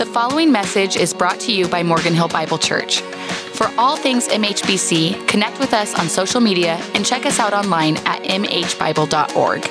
The 0.00 0.06
following 0.06 0.50
message 0.50 0.96
is 0.96 1.12
brought 1.12 1.38
to 1.40 1.52
you 1.52 1.68
by 1.68 1.82
Morgan 1.82 2.14
Hill 2.14 2.28
Bible 2.28 2.56
Church. 2.56 3.02
For 3.02 3.70
all 3.76 3.96
things 3.96 4.28
MHBC, 4.28 5.28
connect 5.28 5.60
with 5.60 5.74
us 5.74 5.94
on 5.98 6.08
social 6.08 6.40
media 6.40 6.80
and 6.94 7.04
check 7.04 7.26
us 7.26 7.38
out 7.38 7.52
online 7.52 7.98
at 8.06 8.22
mhbible.org. 8.22 9.66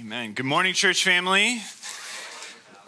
Amen. 0.00 0.32
Good 0.32 0.46
morning, 0.46 0.72
church 0.72 1.04
family. 1.04 1.60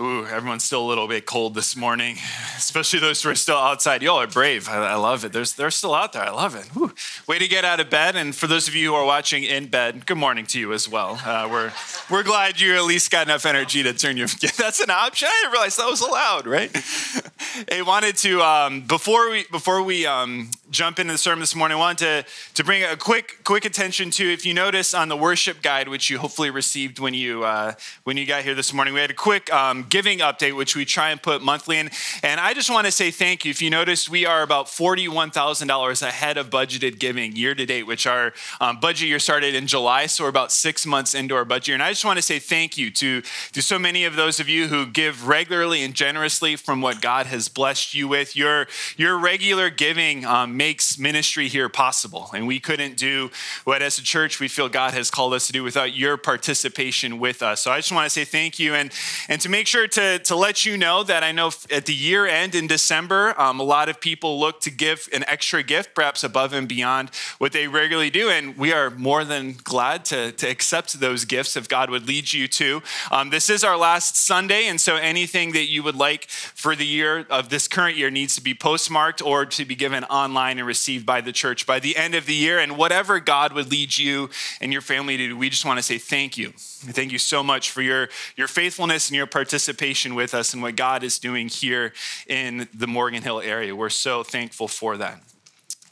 Ooh, 0.02 0.26
everyone's 0.26 0.64
still 0.64 0.82
a 0.82 0.88
little 0.88 1.06
bit 1.06 1.26
cold 1.26 1.54
this 1.54 1.76
morning, 1.76 2.16
especially 2.56 2.98
those 2.98 3.22
who 3.22 3.28
are 3.28 3.36
still 3.36 3.56
outside. 3.58 4.02
Y'all 4.02 4.18
are 4.18 4.26
brave. 4.26 4.68
I, 4.68 4.78
I 4.78 4.94
love 4.94 5.24
it. 5.24 5.32
There's, 5.32 5.52
they're 5.52 5.70
still 5.70 5.94
out 5.94 6.12
there. 6.12 6.24
I 6.24 6.30
love 6.30 6.56
it. 6.56 6.64
Whew. 6.74 6.92
Way 7.28 7.38
to 7.38 7.46
get 7.46 7.64
out 7.64 7.78
of 7.78 7.88
bed. 7.88 8.16
And 8.16 8.34
for 8.34 8.48
those 8.48 8.66
of 8.66 8.74
you 8.74 8.90
who 8.90 8.94
are 8.96 9.04
watching 9.04 9.44
in 9.44 9.68
bed, 9.68 10.06
good 10.06 10.16
morning 10.16 10.44
to 10.46 10.58
you 10.58 10.72
as 10.72 10.88
well. 10.88 11.20
Uh, 11.24 11.48
we're, 11.48 11.72
we're 12.12 12.22
glad 12.22 12.60
you 12.60 12.76
at 12.76 12.84
least 12.84 13.10
got 13.10 13.26
enough 13.26 13.46
energy 13.46 13.82
to 13.82 13.94
turn 13.94 14.18
your. 14.18 14.26
That's 14.58 14.80
an 14.80 14.90
option. 14.90 15.28
I 15.30 15.40
didn't 15.40 15.52
realize 15.52 15.76
that 15.76 15.88
was 15.88 16.02
allowed, 16.02 16.46
right? 16.46 16.70
I 17.72 17.82
wanted 17.82 18.16
to 18.18 18.42
um, 18.42 18.82
before 18.82 19.30
we 19.30 19.46
before 19.50 19.82
we 19.82 20.04
um, 20.04 20.50
jump 20.70 20.98
into 20.98 21.12
the 21.12 21.18
sermon 21.18 21.40
this 21.40 21.54
morning. 21.54 21.78
I 21.78 21.80
wanted 21.80 22.24
to 22.24 22.52
to 22.54 22.64
bring 22.64 22.84
a 22.84 22.96
quick 22.96 23.38
quick 23.44 23.64
attention 23.64 24.10
to 24.12 24.30
if 24.30 24.44
you 24.44 24.52
notice 24.52 24.92
on 24.92 25.08
the 25.08 25.16
worship 25.16 25.62
guide, 25.62 25.88
which 25.88 26.10
you 26.10 26.18
hopefully 26.18 26.50
received 26.50 26.98
when 26.98 27.14
you 27.14 27.44
uh, 27.44 27.72
when 28.04 28.18
you 28.18 28.26
got 28.26 28.42
here 28.42 28.54
this 28.54 28.74
morning, 28.74 28.92
we 28.92 29.00
had 29.00 29.10
a 29.10 29.14
quick 29.14 29.52
um, 29.52 29.86
giving 29.88 30.18
update, 30.18 30.54
which 30.54 30.76
we 30.76 30.84
try 30.84 31.10
and 31.10 31.22
put 31.22 31.40
monthly 31.42 31.78
in. 31.78 31.90
And 32.22 32.40
I 32.40 32.52
just 32.52 32.68
want 32.68 32.84
to 32.84 32.92
say 32.92 33.10
thank 33.10 33.46
you. 33.46 33.50
If 33.50 33.62
you 33.62 33.70
noticed, 33.70 34.10
we 34.10 34.26
are 34.26 34.42
about 34.42 34.68
forty 34.68 35.08
one 35.08 35.30
thousand 35.30 35.68
dollars 35.68 36.02
ahead 36.02 36.36
of 36.36 36.50
budgeted 36.50 36.98
giving 36.98 37.36
year 37.36 37.54
to 37.54 37.64
date, 37.64 37.84
which 37.84 38.06
our 38.06 38.34
um, 38.60 38.80
budget 38.80 39.08
year 39.08 39.18
started 39.18 39.54
in 39.54 39.66
July, 39.66 40.04
so 40.04 40.24
we're 40.24 40.28
about 40.28 40.52
six 40.52 40.84
months 40.84 41.14
into 41.14 41.34
our 41.34 41.46
budget 41.46 41.68
year. 41.68 41.74
And 41.74 41.82
I 41.82 41.90
just 41.90 42.01
want 42.04 42.18
to 42.18 42.22
say 42.22 42.38
thank 42.38 42.76
you 42.76 42.90
to 42.90 43.22
to 43.52 43.62
so 43.62 43.78
many 43.78 44.04
of 44.04 44.16
those 44.16 44.40
of 44.40 44.48
you 44.48 44.68
who 44.68 44.86
give 44.86 45.26
regularly 45.26 45.82
and 45.82 45.94
generously 45.94 46.56
from 46.56 46.80
what 46.80 47.00
God 47.00 47.26
has 47.26 47.48
blessed 47.48 47.94
you 47.94 48.08
with. 48.08 48.36
Your 48.36 48.66
your 48.96 49.18
regular 49.18 49.70
giving 49.70 50.24
um, 50.24 50.56
makes 50.56 50.98
ministry 50.98 51.48
here 51.48 51.68
possible, 51.68 52.30
and 52.34 52.46
we 52.46 52.60
couldn't 52.60 52.96
do 52.96 53.30
what 53.64 53.82
as 53.82 53.98
a 53.98 54.02
church 54.02 54.40
we 54.40 54.48
feel 54.48 54.68
God 54.68 54.94
has 54.94 55.10
called 55.10 55.34
us 55.34 55.46
to 55.46 55.52
do 55.52 55.62
without 55.62 55.94
your 55.94 56.16
participation 56.16 57.18
with 57.18 57.42
us. 57.42 57.60
So 57.62 57.70
I 57.70 57.78
just 57.78 57.92
want 57.92 58.06
to 58.06 58.10
say 58.10 58.24
thank 58.24 58.58
you, 58.58 58.74
and 58.74 58.92
and 59.28 59.40
to 59.40 59.48
make 59.48 59.66
sure 59.66 59.86
to 59.88 60.18
to 60.18 60.36
let 60.36 60.64
you 60.66 60.76
know 60.76 61.02
that 61.04 61.22
I 61.22 61.32
know 61.32 61.50
at 61.70 61.86
the 61.86 61.94
year 61.94 62.26
end 62.26 62.54
in 62.54 62.66
December, 62.66 63.38
um, 63.40 63.60
a 63.60 63.64
lot 63.64 63.88
of 63.88 64.00
people 64.00 64.38
look 64.38 64.60
to 64.62 64.70
give 64.70 65.08
an 65.12 65.24
extra 65.26 65.62
gift, 65.62 65.94
perhaps 65.94 66.24
above 66.24 66.52
and 66.52 66.68
beyond 66.68 67.10
what 67.38 67.52
they 67.52 67.68
regularly 67.68 68.10
do, 68.10 68.28
and 68.28 68.56
we 68.56 68.72
are 68.72 68.90
more 68.90 69.24
than 69.24 69.56
glad 69.64 70.04
to 70.06 70.32
to 70.32 70.48
accept 70.48 71.00
those 71.00 71.24
gifts 71.24 71.56
if 71.56 71.68
God 71.68 71.81
would 71.90 72.06
lead 72.06 72.32
you 72.32 72.48
to. 72.48 72.82
Um, 73.10 73.30
this 73.30 73.50
is 73.50 73.64
our 73.64 73.76
last 73.76 74.16
Sunday, 74.16 74.66
and 74.66 74.80
so 74.80 74.96
anything 74.96 75.52
that 75.52 75.68
you 75.68 75.82
would 75.82 75.96
like 75.96 76.28
for 76.28 76.74
the 76.76 76.86
year 76.86 77.26
of 77.30 77.48
this 77.48 77.68
current 77.68 77.96
year 77.96 78.10
needs 78.10 78.34
to 78.36 78.42
be 78.42 78.54
postmarked 78.54 79.22
or 79.22 79.46
to 79.46 79.64
be 79.64 79.74
given 79.74 80.04
online 80.04 80.58
and 80.58 80.66
received 80.66 81.06
by 81.06 81.20
the 81.20 81.32
church 81.32 81.66
by 81.66 81.78
the 81.78 81.96
end 81.96 82.14
of 82.14 82.26
the 82.26 82.34
year. 82.34 82.58
And 82.58 82.76
whatever 82.76 83.20
God 83.20 83.52
would 83.52 83.70
lead 83.70 83.96
you 83.96 84.30
and 84.60 84.72
your 84.72 84.82
family 84.82 85.16
to 85.16 85.28
do, 85.28 85.36
we 85.36 85.50
just 85.50 85.64
want 85.64 85.78
to 85.78 85.82
say 85.82 85.98
thank 85.98 86.36
you. 86.36 86.52
Thank 86.56 87.12
you 87.12 87.18
so 87.18 87.42
much 87.42 87.70
for 87.70 87.82
your, 87.82 88.08
your 88.36 88.48
faithfulness 88.48 89.08
and 89.08 89.16
your 89.16 89.26
participation 89.26 90.14
with 90.14 90.34
us 90.34 90.52
and 90.52 90.62
what 90.62 90.76
God 90.76 91.02
is 91.02 91.18
doing 91.18 91.48
here 91.48 91.92
in 92.26 92.68
the 92.74 92.86
Morgan 92.86 93.22
Hill 93.22 93.40
area. 93.40 93.74
We're 93.74 93.88
so 93.88 94.22
thankful 94.22 94.68
for 94.68 94.96
that. 94.96 95.20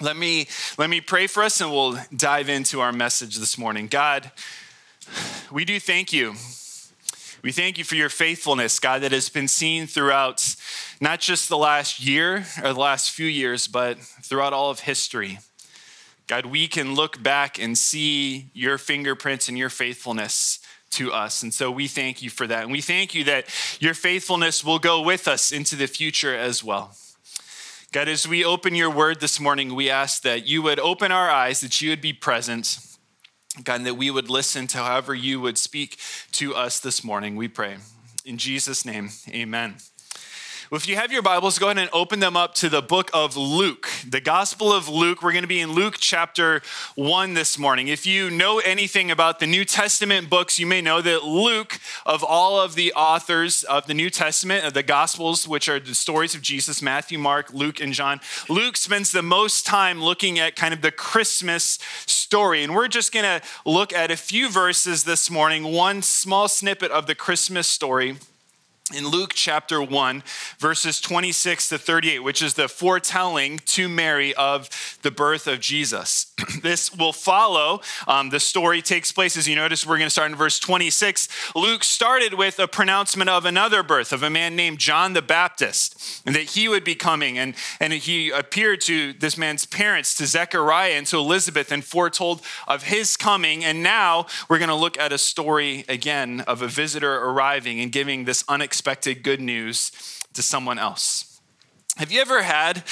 Let 0.01 0.17
me, 0.17 0.47
let 0.79 0.89
me 0.89 1.01
pray 1.01 1.27
for 1.27 1.43
us 1.43 1.61
and 1.61 1.71
we'll 1.71 1.99
dive 2.17 2.49
into 2.49 2.81
our 2.81 2.93
message 2.93 3.37
this 3.37 3.59
morning. 3.59 3.87
God, 3.87 4.31
we 5.51 5.65
do 5.65 5.81
thank 5.81 6.13
you 6.13 6.35
we 7.43 7.53
thank 7.53 7.79
you 7.79 7.85
for 7.85 7.95
your 7.95 8.11
faithfulness, 8.11 8.79
God, 8.79 9.01
that 9.01 9.13
has 9.13 9.31
been 9.31 9.49
seen 9.49 9.87
throughout 9.87 10.57
not 11.01 11.21
just 11.21 11.49
the 11.49 11.57
last 11.57 11.99
year 11.99 12.45
or 12.63 12.75
the 12.75 12.81
last 12.81 13.13
few 13.13 13.27
years, 13.27 13.67
but 13.67 13.99
throughout 13.99 14.53
all 14.53 14.71
of 14.71 14.81
history. 14.81 15.39
God, 16.27 16.45
we 16.47 16.69
can 16.69 16.95
look 16.95 17.23
back 17.23 17.59
and 17.59 17.79
see 17.79 18.51
your 18.53 18.77
fingerprints 18.77 19.49
and 19.49 19.57
your 19.57 19.71
faithfulness 19.71 20.59
to 20.91 21.13
us. 21.13 21.43
And 21.43 21.55
so 21.55 21.71
we 21.71 21.89
thank 21.89 22.21
you 22.21 22.29
for 22.29 22.47
that. 22.47 22.65
And 22.65 22.73
we 22.73 22.83
thank 22.83 23.15
you 23.15 23.25
that 23.25 23.47
your 23.81 23.95
faithfulness 23.95 24.63
will 24.63 24.79
go 24.79 25.01
with 25.01 25.27
us 25.27 25.51
into 25.51 25.77
the 25.77 25.87
future 25.87 26.37
as 26.37 26.63
well. 26.63 26.95
God, 27.91 28.07
as 28.07 28.29
we 28.29 28.45
open 28.45 28.75
your 28.75 28.91
word 28.91 29.21
this 29.21 29.41
morning, 29.41 29.75
we 29.75 29.89
ask 29.89 30.23
that 30.23 30.47
you 30.47 30.61
would 30.63 30.79
open 30.79 31.11
our 31.11 31.31
eyes, 31.31 31.61
that 31.61 31.81
you 31.81 31.89
would 31.89 32.03
be 32.03 32.13
present 32.13 32.79
God, 33.65 33.77
and 33.77 33.87
that 33.87 33.95
we 33.95 34.11
would 34.11 34.31
listen 34.31 34.67
to 34.69 34.79
however 34.79 35.15
you 35.15 35.41
would 35.41 35.59
speak 35.59 35.99
to 36.33 36.55
us 36.55 36.81
this 36.81 37.05
morning, 37.05 37.37
we 37.37 37.49
pray. 37.49 37.77
In 38.25 38.39
Jesus' 38.39 38.85
name, 38.85 39.11
amen. 39.31 39.77
If 40.73 40.87
you 40.87 40.95
have 40.95 41.11
your 41.11 41.23
Bibles, 41.23 41.59
go 41.59 41.67
ahead 41.67 41.79
and 41.79 41.91
open 41.93 42.21
them 42.21 42.37
up 42.37 42.55
to 42.55 42.69
the 42.69 42.81
book 42.81 43.11
of 43.13 43.37
Luke, 43.37 43.89
the 44.09 44.21
Gospel 44.21 44.73
of 44.73 44.89
Luke. 44.89 45.21
We're 45.21 45.33
going 45.33 45.43
to 45.43 45.49
be 45.49 45.59
in 45.59 45.73
Luke 45.73 45.97
chapter 45.99 46.63
1 46.95 47.35
this 47.35 47.59
morning. 47.59 47.89
If 47.89 48.07
you 48.07 48.31
know 48.31 48.61
anything 48.61 49.11
about 49.11 49.41
the 49.41 49.49
New 49.49 49.65
Testament 49.65 50.31
books, 50.31 50.61
you 50.61 50.69
may 50.69 50.81
know 50.81 51.03
that 51.03 51.25
Luke, 51.25 51.81
of 52.07 52.23
all 52.23 52.61
of 52.61 52.77
the 52.77 52.93
authors 52.93 53.65
of 53.65 53.89
the 53.89 53.95
New 53.95 54.11
Testament, 54.11 54.65
of 54.65 54.73
the 54.73 54.85
Gospels, 54.85 55.49
which 55.49 55.69
are 55.69 55.81
the 55.81 55.93
stories 55.93 56.37
of 56.37 56.41
Jesus 56.41 56.81
Matthew, 56.81 57.19
Mark, 57.19 57.53
Luke, 57.53 57.81
and 57.81 57.93
John, 57.93 58.21
Luke 58.49 58.77
spends 58.77 59.11
the 59.11 59.23
most 59.23 59.67
time 59.67 60.01
looking 60.01 60.39
at 60.39 60.55
kind 60.55 60.73
of 60.73 60.83
the 60.83 60.93
Christmas 60.93 61.81
story. 62.07 62.63
And 62.63 62.77
we're 62.77 62.87
just 62.87 63.13
going 63.13 63.25
to 63.25 63.45
look 63.67 63.93
at 63.93 64.13
a 64.13 64.17
few 64.17 64.49
verses 64.49 65.03
this 65.03 65.33
morning, 65.33 65.65
one 65.65 66.01
small 66.01 66.47
snippet 66.47 66.93
of 66.93 67.09
the 67.09 67.17
Christmas 67.17 67.67
story 67.67 68.19
in 68.95 69.07
Luke 69.07 69.33
chapter 69.35 69.81
1, 69.81 70.23
verses 70.59 71.01
26 71.01 71.69
to 71.69 71.79
38, 71.79 72.21
which 72.21 72.43
is 72.43 72.55
the 72.55 72.69
foretelling 72.69 73.61
to 73.67 73.89
Mary 73.89 74.35
of 74.35 74.69
the 75.03 75.11
birth 75.11 75.47
of 75.47 75.61
Jesus. 75.61 76.33
this 76.63 76.93
will 76.93 77.13
follow. 77.13 77.81
Um, 78.09 78.31
the 78.31 78.41
story 78.41 78.83
takes 78.83 79.13
place, 79.13 79.37
as 79.37 79.49
you 79.49 79.55
notice, 79.55 79.87
we're 79.87 79.99
going 79.99 80.07
to 80.07 80.11
start 80.11 80.31
in 80.31 80.37
verse 80.37 80.59
26. 80.59 81.29
Luke 81.55 81.85
started 81.85 82.35
with 82.35 82.59
a 82.59 82.67
pronouncement 82.67 83.31
of 83.31 83.45
another 83.45 83.83
birth 83.83 84.13
of 84.13 84.23
a 84.23 84.31
man 84.31 84.57
named 84.57 84.79
John 84.79 85.13
the 85.13 85.23
Baptist, 85.23 86.23
and 86.27 86.35
that 86.35 86.51
he 86.51 86.69
would 86.69 86.85
be 86.85 86.95
coming. 86.95 87.39
And, 87.39 87.55
and 87.79 87.93
he 87.93 88.31
appeared 88.31 88.81
to 88.83 89.13
this 89.13 89.39
man's 89.39 89.67
parents, 89.67 90.15
to 90.17 90.27
Zechariah 90.27 90.93
and 90.93 91.07
to 91.09 91.19
Elizabeth, 91.19 91.71
and 91.71 91.85
foretold 91.85 92.43
of 92.67 92.85
his 92.85 93.17
coming. 93.17 93.65
And 93.65 93.83
now 93.83 94.27
we're 94.49 94.59
going 94.59 94.69
to 94.69 94.75
look 94.75 94.99
at 94.99 95.13
a 95.13 95.19
story 95.19 95.85
again 95.89 96.41
of 96.41 96.61
a 96.63 96.69
visitor 96.69 97.15
arriving 97.17 97.81
and 97.81 97.93
giving 97.93 98.25
this 98.25 98.45
unexpected 98.49 98.80
unexpected 98.81 99.23
good 99.23 99.43
news 99.43 99.93
to 100.33 100.41
someone 100.41 100.79
else. 100.79 101.39
Have 101.99 102.11
you 102.11 102.19
ever 102.19 102.43
had 102.43 102.83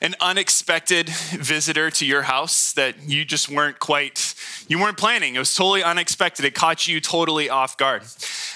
an 0.00 0.14
unexpected 0.18 1.10
visitor 1.10 1.90
to 1.90 2.06
your 2.06 2.22
house 2.22 2.72
that 2.72 3.06
you 3.06 3.22
just 3.26 3.50
weren't 3.50 3.78
quite 3.78 4.34
you 4.66 4.80
weren't 4.80 4.96
planning? 4.96 5.34
It 5.34 5.38
was 5.38 5.54
totally 5.54 5.82
unexpected. 5.82 6.46
It 6.46 6.54
caught 6.54 6.86
you 6.86 7.02
totally 7.02 7.50
off 7.50 7.76
guard. 7.76 8.04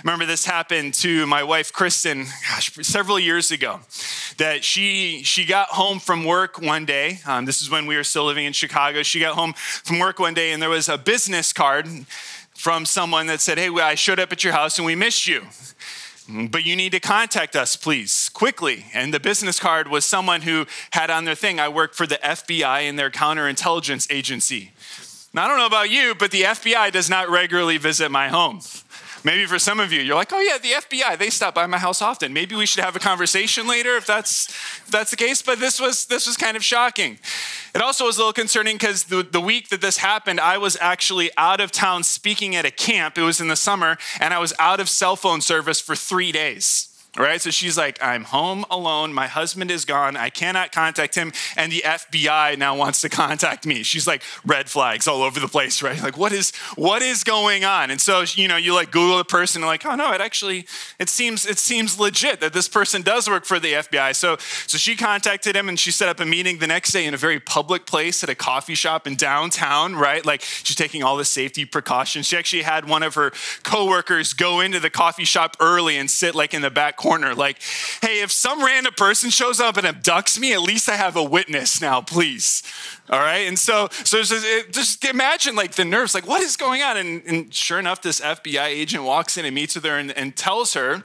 Remember 0.02 0.24
this 0.24 0.46
happened 0.46 0.94
to 0.94 1.26
my 1.26 1.42
wife 1.42 1.70
kristen 1.70 2.24
gosh 2.48 2.72
several 2.80 3.18
years 3.18 3.50
ago 3.50 3.80
that 4.38 4.64
she 4.64 5.22
she 5.22 5.44
got 5.44 5.68
home 5.68 5.98
from 5.98 6.24
work 6.24 6.62
one 6.62 6.86
day. 6.86 7.18
Um, 7.26 7.44
this 7.44 7.60
is 7.60 7.68
when 7.68 7.84
we 7.84 7.94
were 7.94 8.04
still 8.04 8.24
living 8.24 8.46
in 8.46 8.54
chicago. 8.54 9.02
She 9.02 9.20
got 9.20 9.34
home 9.34 9.52
from 9.52 9.98
work 9.98 10.18
one 10.18 10.32
day 10.32 10.52
and 10.52 10.62
there 10.62 10.70
was 10.70 10.88
a 10.88 10.96
business 10.96 11.52
card 11.52 11.86
from 12.60 12.84
someone 12.84 13.26
that 13.26 13.40
said 13.40 13.56
hey 13.56 13.70
i 13.80 13.94
showed 13.94 14.20
up 14.20 14.30
at 14.32 14.44
your 14.44 14.52
house 14.52 14.76
and 14.76 14.84
we 14.84 14.94
missed 14.94 15.26
you 15.26 15.40
but 16.50 16.64
you 16.64 16.76
need 16.76 16.92
to 16.92 17.00
contact 17.00 17.56
us, 17.56 17.76
please, 17.76 18.28
quickly. 18.30 18.86
And 18.92 19.12
the 19.12 19.20
business 19.20 19.58
card 19.58 19.88
was 19.88 20.04
someone 20.04 20.42
who 20.42 20.66
had 20.92 21.10
on 21.10 21.24
their 21.24 21.34
thing, 21.34 21.58
I 21.58 21.68
work 21.68 21.94
for 21.94 22.06
the 22.06 22.18
FBI 22.22 22.88
and 22.88 22.98
their 22.98 23.10
counterintelligence 23.10 24.10
agency. 24.12 24.72
Now, 25.32 25.44
I 25.44 25.48
don't 25.48 25.58
know 25.58 25.66
about 25.66 25.90
you, 25.90 26.14
but 26.14 26.30
the 26.30 26.42
FBI 26.42 26.90
does 26.90 27.08
not 27.08 27.28
regularly 27.28 27.78
visit 27.78 28.10
my 28.10 28.28
home. 28.28 28.60
Maybe 29.22 29.44
for 29.44 29.58
some 29.58 29.80
of 29.80 29.92
you, 29.92 30.00
you're 30.00 30.14
like, 30.14 30.32
oh 30.32 30.40
yeah, 30.40 30.56
the 30.56 30.70
FBI, 30.70 31.18
they 31.18 31.28
stop 31.28 31.54
by 31.54 31.66
my 31.66 31.78
house 31.78 32.00
often. 32.00 32.32
Maybe 32.32 32.54
we 32.54 32.64
should 32.64 32.82
have 32.82 32.96
a 32.96 32.98
conversation 32.98 33.68
later 33.68 33.96
if 33.96 34.06
that's 34.06 34.48
if 34.48 34.88
that's 34.90 35.10
the 35.10 35.16
case. 35.16 35.42
But 35.42 35.60
this 35.60 35.78
was 35.78 36.06
this 36.06 36.26
was 36.26 36.36
kind 36.36 36.56
of 36.56 36.64
shocking. 36.64 37.18
It 37.74 37.82
also 37.82 38.06
was 38.06 38.16
a 38.16 38.20
little 38.20 38.32
concerning 38.32 38.76
because 38.76 39.04
the, 39.04 39.22
the 39.22 39.40
week 39.40 39.68
that 39.68 39.80
this 39.80 39.98
happened, 39.98 40.40
I 40.40 40.58
was 40.58 40.76
actually 40.80 41.30
out 41.36 41.60
of 41.60 41.70
town 41.70 42.02
speaking 42.02 42.56
at 42.56 42.64
a 42.64 42.70
camp. 42.70 43.18
It 43.18 43.22
was 43.22 43.40
in 43.40 43.48
the 43.48 43.56
summer, 43.56 43.98
and 44.20 44.32
I 44.32 44.38
was 44.38 44.54
out 44.58 44.80
of 44.80 44.88
cell 44.88 45.16
phone 45.16 45.40
service 45.40 45.80
for 45.80 45.94
three 45.94 46.32
days. 46.32 46.89
Right? 47.18 47.40
So 47.40 47.50
she's 47.50 47.76
like, 47.76 47.98
I'm 48.02 48.24
home 48.24 48.64
alone. 48.70 49.12
My 49.12 49.26
husband 49.26 49.70
is 49.70 49.84
gone. 49.84 50.16
I 50.16 50.30
cannot 50.30 50.70
contact 50.70 51.16
him. 51.16 51.32
And 51.56 51.72
the 51.72 51.82
FBI 51.84 52.56
now 52.56 52.76
wants 52.76 53.00
to 53.00 53.08
contact 53.08 53.66
me. 53.66 53.82
She's 53.82 54.06
like, 54.06 54.22
red 54.46 54.68
flags 54.68 55.08
all 55.08 55.22
over 55.22 55.40
the 55.40 55.48
place, 55.48 55.82
right? 55.82 56.00
Like, 56.00 56.16
what 56.16 56.32
is 56.32 56.54
what 56.76 57.02
is 57.02 57.24
going 57.24 57.64
on? 57.64 57.90
And 57.90 58.00
so, 58.00 58.24
you 58.34 58.46
know, 58.46 58.56
you 58.56 58.74
like 58.74 58.92
Google 58.92 59.18
the 59.18 59.24
person 59.24 59.62
and 59.62 59.66
like, 59.66 59.84
oh 59.84 59.96
no, 59.96 60.12
it 60.12 60.20
actually, 60.20 60.66
it 60.98 61.08
seems, 61.08 61.46
it 61.46 61.58
seems 61.58 61.98
legit 61.98 62.40
that 62.40 62.52
this 62.52 62.68
person 62.68 63.02
does 63.02 63.28
work 63.28 63.44
for 63.44 63.58
the 63.58 63.72
FBI. 63.72 64.14
So, 64.14 64.36
so 64.66 64.78
she 64.78 64.94
contacted 64.94 65.56
him 65.56 65.68
and 65.68 65.78
she 65.78 65.90
set 65.90 66.08
up 66.08 66.20
a 66.20 66.26
meeting 66.26 66.58
the 66.58 66.66
next 66.66 66.92
day 66.92 67.06
in 67.06 67.14
a 67.14 67.16
very 67.16 67.40
public 67.40 67.86
place 67.86 68.22
at 68.22 68.30
a 68.30 68.34
coffee 68.34 68.74
shop 68.74 69.06
in 69.06 69.16
downtown, 69.16 69.96
right? 69.96 70.24
Like 70.24 70.42
she's 70.42 70.76
taking 70.76 71.02
all 71.02 71.16
the 71.16 71.24
safety 71.24 71.64
precautions. 71.64 72.26
She 72.26 72.36
actually 72.36 72.62
had 72.62 72.88
one 72.88 73.02
of 73.02 73.14
her 73.14 73.32
coworkers 73.64 74.32
go 74.32 74.60
into 74.60 74.78
the 74.78 74.90
coffee 74.90 75.24
shop 75.24 75.56
early 75.58 75.96
and 75.96 76.08
sit 76.08 76.34
like 76.34 76.54
in 76.54 76.62
the 76.62 76.70
back 76.70 76.99
corner. 77.00 77.34
Like, 77.34 77.62
hey, 78.02 78.20
if 78.20 78.30
some 78.30 78.62
random 78.62 78.92
person 78.94 79.30
shows 79.30 79.58
up 79.58 79.78
and 79.78 79.86
abducts 79.86 80.38
me, 80.38 80.52
at 80.52 80.60
least 80.60 80.88
I 80.88 80.96
have 80.96 81.16
a 81.16 81.24
witness 81.24 81.80
now, 81.80 82.02
please. 82.02 82.62
All 83.08 83.18
right. 83.18 83.48
And 83.48 83.58
so, 83.58 83.88
so 84.04 84.22
just 84.22 85.04
imagine 85.04 85.56
like 85.56 85.72
the 85.72 85.84
nerves, 85.84 86.14
like 86.14 86.28
what 86.28 86.42
is 86.42 86.58
going 86.58 86.82
on? 86.82 86.98
And, 86.98 87.22
and 87.26 87.54
sure 87.54 87.78
enough, 87.78 88.02
this 88.02 88.20
FBI 88.20 88.66
agent 88.66 89.02
walks 89.04 89.38
in 89.38 89.46
and 89.46 89.54
meets 89.54 89.74
with 89.74 89.84
her 89.84 89.96
and, 89.96 90.12
and 90.12 90.36
tells 90.36 90.74
her 90.74 91.02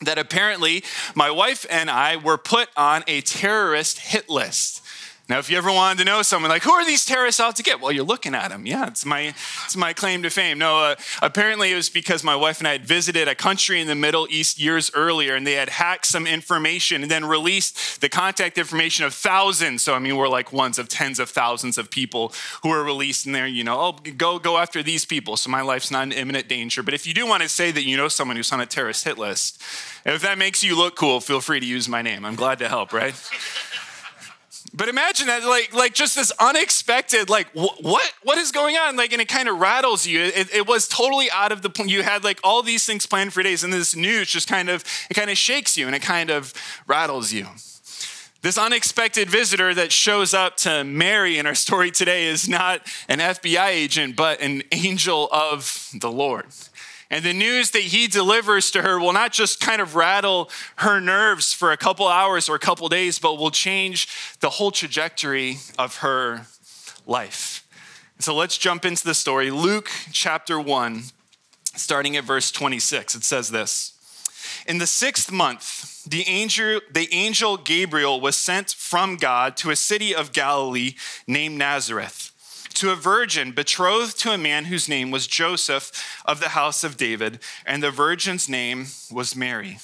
that 0.00 0.16
apparently 0.18 0.82
my 1.14 1.30
wife 1.30 1.66
and 1.70 1.90
I 1.90 2.16
were 2.16 2.38
put 2.38 2.68
on 2.76 3.04
a 3.06 3.20
terrorist 3.20 3.98
hit 3.98 4.30
list. 4.30 4.82
Now, 5.28 5.38
if 5.38 5.50
you 5.50 5.58
ever 5.58 5.70
wanted 5.70 5.98
to 5.98 6.04
know 6.06 6.22
someone, 6.22 6.50
like, 6.50 6.62
who 6.62 6.72
are 6.72 6.86
these 6.86 7.04
terrorists 7.04 7.38
out 7.38 7.54
to 7.56 7.62
get? 7.62 7.82
Well, 7.82 7.92
you're 7.92 8.02
looking 8.02 8.34
at 8.34 8.48
them. 8.48 8.64
Yeah, 8.64 8.86
it's 8.86 9.04
my, 9.04 9.34
it's 9.66 9.76
my 9.76 9.92
claim 9.92 10.22
to 10.22 10.30
fame. 10.30 10.58
No, 10.58 10.78
uh, 10.78 10.94
apparently 11.20 11.70
it 11.70 11.74
was 11.74 11.90
because 11.90 12.24
my 12.24 12.34
wife 12.34 12.60
and 12.60 12.66
I 12.66 12.72
had 12.72 12.86
visited 12.86 13.28
a 13.28 13.34
country 13.34 13.78
in 13.78 13.88
the 13.88 13.94
Middle 13.94 14.26
East 14.30 14.58
years 14.58 14.90
earlier, 14.94 15.34
and 15.34 15.46
they 15.46 15.52
had 15.52 15.68
hacked 15.68 16.06
some 16.06 16.26
information 16.26 17.02
and 17.02 17.10
then 17.10 17.26
released 17.26 18.00
the 18.00 18.08
contact 18.08 18.56
information 18.56 19.04
of 19.04 19.12
thousands. 19.12 19.82
So, 19.82 19.92
I 19.92 19.98
mean, 19.98 20.16
we're 20.16 20.28
like 20.28 20.50
ones 20.50 20.78
of 20.78 20.88
tens 20.88 21.18
of 21.18 21.28
thousands 21.28 21.76
of 21.76 21.90
people 21.90 22.32
who 22.62 22.70
were 22.70 22.82
released 22.82 23.26
in 23.26 23.32
there, 23.32 23.46
you 23.46 23.64
know, 23.64 23.78
oh, 23.78 23.92
go, 23.92 24.38
go 24.38 24.56
after 24.56 24.82
these 24.82 25.04
people. 25.04 25.36
So 25.36 25.50
my 25.50 25.60
life's 25.60 25.90
not 25.90 26.04
in 26.04 26.12
imminent 26.12 26.48
danger. 26.48 26.82
But 26.82 26.94
if 26.94 27.06
you 27.06 27.12
do 27.12 27.26
want 27.26 27.42
to 27.42 27.50
say 27.50 27.70
that 27.70 27.84
you 27.84 27.98
know 27.98 28.08
someone 28.08 28.38
who's 28.38 28.50
on 28.50 28.62
a 28.62 28.66
terrorist 28.66 29.04
hit 29.04 29.18
list, 29.18 29.60
if 30.06 30.22
that 30.22 30.38
makes 30.38 30.64
you 30.64 30.74
look 30.74 30.96
cool, 30.96 31.20
feel 31.20 31.42
free 31.42 31.60
to 31.60 31.66
use 31.66 31.86
my 31.86 32.00
name. 32.00 32.24
I'm 32.24 32.34
glad 32.34 32.60
to 32.60 32.68
help, 32.70 32.94
right? 32.94 33.14
But 34.74 34.88
imagine 34.88 35.28
that, 35.28 35.44
like, 35.44 35.72
like 35.72 35.94
just 35.94 36.14
this 36.14 36.30
unexpected, 36.38 37.30
like, 37.30 37.48
wh- 37.52 37.82
what, 37.82 38.12
what 38.22 38.38
is 38.38 38.52
going 38.52 38.76
on? 38.76 38.96
Like, 38.96 39.12
and 39.12 39.22
it 39.22 39.28
kind 39.28 39.48
of 39.48 39.58
rattles 39.58 40.06
you. 40.06 40.20
It, 40.20 40.54
it 40.54 40.66
was 40.66 40.86
totally 40.86 41.30
out 41.30 41.52
of 41.52 41.62
the 41.62 41.70
plan. 41.70 41.88
You 41.88 42.02
had 42.02 42.22
like 42.22 42.38
all 42.44 42.62
these 42.62 42.84
things 42.84 43.06
planned 43.06 43.32
for 43.32 43.42
days, 43.42 43.64
and 43.64 43.72
this 43.72 43.96
news 43.96 44.28
just 44.28 44.46
kind 44.46 44.68
of, 44.68 44.84
it 45.10 45.14
kind 45.14 45.30
of 45.30 45.38
shakes 45.38 45.76
you 45.76 45.86
and 45.86 45.96
it 45.96 46.02
kind 46.02 46.30
of 46.30 46.52
rattles 46.86 47.32
you. 47.32 47.46
This 48.40 48.56
unexpected 48.56 49.28
visitor 49.28 49.74
that 49.74 49.90
shows 49.90 50.32
up 50.32 50.56
to 50.58 50.84
Mary 50.84 51.38
in 51.38 51.46
our 51.46 51.56
story 51.56 51.90
today 51.90 52.26
is 52.26 52.48
not 52.48 52.86
an 53.08 53.18
FBI 53.18 53.68
agent, 53.68 54.14
but 54.14 54.40
an 54.40 54.62
angel 54.70 55.28
of 55.32 55.88
the 55.98 56.10
Lord. 56.10 56.46
And 57.10 57.24
the 57.24 57.32
news 57.32 57.70
that 57.70 57.82
he 57.82 58.06
delivers 58.06 58.70
to 58.72 58.82
her 58.82 58.98
will 58.98 59.14
not 59.14 59.32
just 59.32 59.60
kind 59.60 59.80
of 59.80 59.94
rattle 59.94 60.50
her 60.76 61.00
nerves 61.00 61.54
for 61.54 61.72
a 61.72 61.76
couple 61.76 62.06
hours 62.06 62.48
or 62.48 62.54
a 62.54 62.58
couple 62.58 62.88
days, 62.88 63.18
but 63.18 63.38
will 63.38 63.50
change 63.50 64.08
the 64.40 64.50
whole 64.50 64.70
trajectory 64.70 65.56
of 65.78 65.96
her 65.98 66.46
life. 67.06 67.66
So 68.18 68.34
let's 68.34 68.58
jump 68.58 68.84
into 68.84 69.04
the 69.04 69.14
story. 69.14 69.50
Luke 69.50 69.88
chapter 70.12 70.60
1, 70.60 71.04
starting 71.76 72.16
at 72.16 72.24
verse 72.24 72.50
26. 72.50 73.14
It 73.14 73.24
says 73.24 73.48
this 73.48 73.94
In 74.66 74.76
the 74.76 74.86
sixth 74.86 75.32
month, 75.32 76.04
the 76.04 76.28
angel, 76.28 76.80
the 76.92 77.08
angel 77.12 77.56
Gabriel 77.56 78.20
was 78.20 78.36
sent 78.36 78.70
from 78.70 79.16
God 79.16 79.56
to 79.58 79.70
a 79.70 79.76
city 79.76 80.14
of 80.14 80.32
Galilee 80.32 80.94
named 81.26 81.56
Nazareth 81.56 82.27
to 82.78 82.90
a 82.90 82.96
virgin 82.96 83.52
betrothed 83.52 84.18
to 84.20 84.32
a 84.32 84.38
man 84.38 84.66
whose 84.66 84.88
name 84.88 85.10
was 85.10 85.26
Joseph 85.26 86.22
of 86.24 86.40
the 86.40 86.50
house 86.50 86.84
of 86.84 86.96
David, 86.96 87.40
and 87.66 87.82
the 87.82 87.90
virgin's 87.90 88.48
name 88.48 88.86
was 89.10 89.34
Mary. 89.34 89.78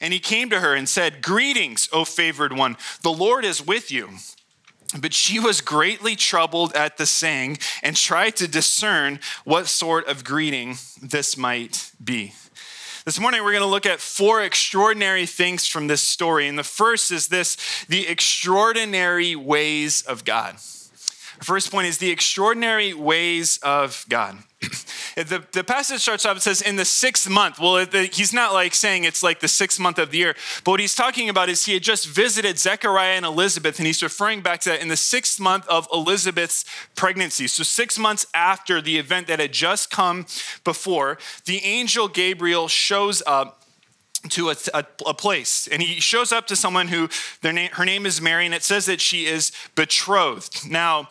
And 0.00 0.12
he 0.12 0.18
came 0.18 0.50
to 0.50 0.60
her 0.60 0.74
and 0.74 0.88
said, 0.88 1.22
Greetings, 1.22 1.88
O 1.92 2.04
favored 2.04 2.52
one, 2.52 2.76
the 3.02 3.12
Lord 3.12 3.44
is 3.44 3.64
with 3.64 3.92
you. 3.92 4.10
But 4.98 5.12
she 5.14 5.38
was 5.38 5.60
greatly 5.60 6.16
troubled 6.16 6.72
at 6.74 6.96
the 6.96 7.06
saying 7.06 7.58
and 7.82 7.94
tried 7.94 8.36
to 8.36 8.48
discern 8.48 9.20
what 9.44 9.66
sort 9.66 10.08
of 10.08 10.24
greeting 10.24 10.76
this 11.00 11.36
might 11.36 11.92
be. 12.02 12.32
This 13.04 13.20
morning, 13.20 13.42
we're 13.44 13.52
going 13.52 13.62
to 13.62 13.68
look 13.68 13.86
at 13.86 14.00
four 14.00 14.42
extraordinary 14.42 15.26
things 15.26 15.66
from 15.66 15.86
this 15.86 16.02
story. 16.02 16.48
And 16.48 16.58
the 16.58 16.64
first 16.64 17.10
is 17.12 17.28
this 17.28 17.56
the 17.88 18.08
extraordinary 18.08 19.36
ways 19.36 20.02
of 20.02 20.24
God. 20.24 20.56
First 21.42 21.70
point 21.70 21.86
is 21.86 21.98
the 21.98 22.10
extraordinary 22.10 22.94
ways 22.94 23.58
of 23.62 24.04
God. 24.08 24.38
the, 25.16 25.44
the 25.52 25.62
passage 25.62 26.00
starts 26.00 26.26
off, 26.26 26.36
it 26.36 26.40
says, 26.40 26.62
in 26.62 26.74
the 26.74 26.84
sixth 26.84 27.28
month. 27.30 27.60
Well, 27.60 27.86
the, 27.86 28.04
he's 28.04 28.32
not 28.32 28.52
like 28.52 28.74
saying 28.74 29.04
it's 29.04 29.22
like 29.22 29.38
the 29.38 29.48
sixth 29.48 29.78
month 29.78 29.98
of 29.98 30.10
the 30.10 30.18
year, 30.18 30.34
but 30.64 30.72
what 30.72 30.80
he's 30.80 30.96
talking 30.96 31.28
about 31.28 31.48
is 31.48 31.64
he 31.64 31.74
had 31.74 31.82
just 31.82 32.08
visited 32.08 32.58
Zechariah 32.58 33.14
and 33.16 33.24
Elizabeth, 33.24 33.78
and 33.78 33.86
he's 33.86 34.02
referring 34.02 34.40
back 34.40 34.60
to 34.60 34.70
that 34.70 34.82
in 34.82 34.88
the 34.88 34.96
sixth 34.96 35.38
month 35.38 35.66
of 35.68 35.86
Elizabeth's 35.92 36.64
pregnancy. 36.96 37.46
So, 37.46 37.62
six 37.62 37.98
months 37.98 38.26
after 38.34 38.80
the 38.80 38.98
event 38.98 39.28
that 39.28 39.38
had 39.38 39.52
just 39.52 39.90
come 39.90 40.26
before, 40.64 41.18
the 41.44 41.62
angel 41.64 42.08
Gabriel 42.08 42.66
shows 42.66 43.22
up 43.26 43.57
to 44.30 44.50
a, 44.50 44.56
a, 44.74 44.84
a, 45.06 45.14
place. 45.14 45.68
And 45.68 45.82
he 45.82 46.00
shows 46.00 46.32
up 46.32 46.46
to 46.48 46.56
someone 46.56 46.88
who 46.88 47.08
their 47.42 47.52
name, 47.52 47.70
her 47.72 47.84
name 47.84 48.06
is 48.06 48.20
mary 48.20 48.46
and 48.46 48.54
it 48.54 48.62
says 48.62 48.86
that 48.86 49.00
she 49.00 49.26
is 49.26 49.52
betrothed. 49.74 50.68
Now 50.70 51.08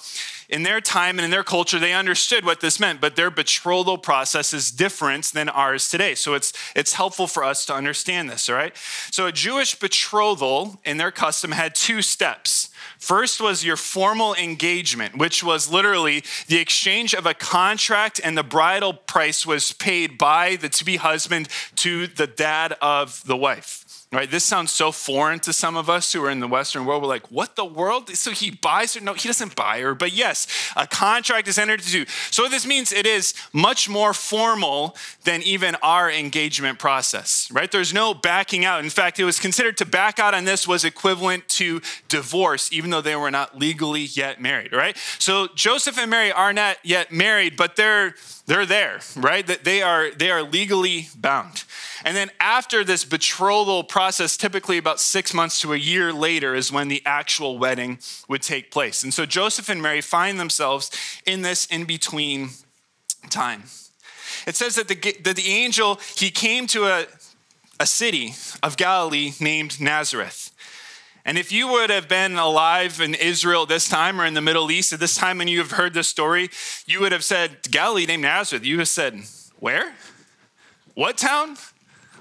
in 0.49 0.63
their 0.63 0.81
time 0.81 1.17
and 1.17 1.25
in 1.25 1.31
their 1.31 1.44
culture 1.44 1.79
they 1.79 1.94
understood 1.94 2.45
what 2.45 2.61
this 2.61 2.79
meant 2.79 3.01
but 3.01 3.15
their 3.15 3.29
betrothal 3.29 3.97
process 3.97 4.53
is 4.53 4.71
different 4.71 5.25
than 5.25 5.49
ours 5.49 5.89
today. 5.89 6.15
So 6.15 6.33
it's 6.33 6.53
it's 6.75 6.94
helpful 6.94 7.27
for 7.27 7.44
us 7.44 7.65
to 7.65 7.73
understand 7.73 8.29
this 8.29 8.49
all 8.49 8.55
right? 8.55 8.75
So 9.11 9.25
a 9.25 9.31
jewish 9.31 9.75
betrothal 9.75 10.79
in 10.85 10.97
their 10.97 11.11
custom 11.11 11.51
had 11.51 11.75
two 11.75 12.01
steps. 12.01 12.69
First 12.97 13.39
was 13.39 13.63
your 13.63 13.77
formal 13.77 14.33
engagement, 14.35 15.17
which 15.17 15.44
was 15.44 15.71
literally 15.71 16.23
the 16.47 16.57
exchange 16.57 17.13
of 17.13 17.25
a 17.25 17.33
contract, 17.33 18.19
and 18.23 18.38
the 18.38 18.43
bridal 18.43 18.93
price 18.93 19.45
was 19.45 19.71
paid 19.71 20.17
by 20.17 20.55
the 20.55 20.69
to 20.69 20.85
be 20.85 20.97
husband 20.97 21.47
to 21.77 22.07
the 22.07 22.27
dad 22.27 22.75
of 22.81 23.23
the 23.25 23.38
wife. 23.38 23.87
Right? 24.09 24.31
This 24.31 24.45
sounds 24.45 24.71
so 24.71 24.94
foreign 24.94 25.42
to 25.42 25.51
some 25.51 25.75
of 25.75 25.89
us 25.89 26.13
who 26.13 26.24
are 26.24 26.30
in 26.30 26.39
the 26.39 26.48
Western 26.48 26.86
world. 26.86 27.01
We're 27.01 27.09
like, 27.09 27.30
what 27.30 27.57
the 27.57 27.65
world? 27.65 28.09
So 28.15 28.31
he 28.31 28.50
buys 28.50 28.94
her? 28.94 29.01
No, 29.01 29.13
he 29.13 29.27
doesn't 29.27 29.54
buy 29.54 29.81
her. 29.81 29.94
But 29.94 30.13
yes, 30.13 30.48
a 30.77 30.88
contract 30.88 31.50
is 31.50 31.57
entered 31.57 31.81
into. 31.81 32.06
So 32.31 32.48
this 32.48 32.65
means 32.65 32.94
it 32.94 33.06
is 33.06 33.33
much 33.51 33.89
more 33.89 34.13
formal 34.13 34.95
than 35.25 35.42
even 35.42 35.75
our 35.83 36.09
engagement 36.09 36.80
process, 36.80 37.51
right? 37.51 37.69
There's 37.69 37.94
no 37.94 38.13
backing 38.13 38.63
out. 38.63 38.81
In 38.81 38.89
fact, 38.89 39.19
it 39.19 39.25
was 39.25 39.42
considered 39.42 39.75
to 39.77 39.86
back 39.86 40.19
out 40.19 40.33
on 40.33 40.45
this 40.45 40.65
was 40.65 40.86
equivalent 40.86 41.50
to 41.50 41.81
divorce, 42.07 42.71
even 42.71 42.92
though 42.92 43.01
they 43.01 43.18
were 43.18 43.30
not 43.30 43.60
legally 43.60 44.03
yet 44.03 44.39
married, 44.39 44.71
right? 44.71 44.95
So 45.19 45.50
Joseph 45.53 45.98
and 45.98 46.10
Mary 46.10 46.31
are 46.31 46.53
not 46.53 46.77
yet 46.81 47.12
married, 47.12 47.58
but 47.58 47.75
they're 47.75 48.15
they're 48.46 48.65
there, 48.65 49.01
right? 49.17 49.46
They 49.46 49.81
are 49.81 50.10
they 50.12 50.31
are 50.31 50.41
legally 50.41 51.10
bound. 51.17 51.65
And 52.05 52.15
then 52.15 52.31
after 52.39 52.86
this 52.86 53.03
betrothal 53.03 53.84
process, 53.98 54.38
typically 54.38 54.77
about 54.77 55.00
six 55.00 55.34
months 55.34 55.60
to 55.60 55.74
a 55.74 55.75
year 55.75 56.13
later, 56.13 56.54
is 56.54 56.72
when 56.72 56.88
the 56.88 57.01
actual 57.04 57.58
wedding 57.58 57.98
would 58.27 58.44
take 58.44 58.70
place. 58.70 59.01
And 59.01 59.12
so 59.12 59.25
Joseph 59.25 59.70
and 59.70 59.82
Mary 59.82 60.01
find 60.01 60.39
themselves 60.39 60.92
in 61.25 61.42
this 61.42 61.66
in 61.66 61.84
between 61.86 62.50
time. 63.32 63.63
It 64.46 64.56
says 64.56 64.75
that 64.75 64.88
the, 64.88 64.94
that 65.24 65.36
the 65.36 65.48
angel, 65.48 66.00
he 66.16 66.30
came 66.30 66.68
to 66.68 66.86
a, 66.86 67.08
a 67.80 67.88
city 67.88 68.36
of 68.62 68.77
Galilee 68.77 69.32
named 69.39 69.82
Nazareth. 69.82 70.51
And 71.25 71.36
if 71.36 71.51
you 71.51 71.68
would 71.68 71.89
have 71.89 72.08
been 72.08 72.38
alive 72.38 73.01
in 73.01 73.16
Israel 73.16 73.66
this 73.66 73.89
time 73.89 74.22
or 74.22 74.27
in 74.27 74.36
the 74.36 74.42
Middle 74.42 74.70
East 74.70 74.94
at 74.94 75.00
this 75.00 75.16
time 75.16 75.42
and 75.42 75.50
you 75.50 75.58
have 75.58 75.72
heard 75.72 75.96
this 75.96 76.08
story, 76.08 76.51
you 76.86 77.00
would 77.00 77.13
have 77.13 77.24
said, 77.24 77.72
Galilee 77.72 78.06
named 78.06 78.22
Nazareth. 78.22 78.63
You 78.63 78.77
have 78.77 78.89
said, 78.89 79.24
Where? 79.58 79.96
What 80.94 81.18
town? 81.18 81.58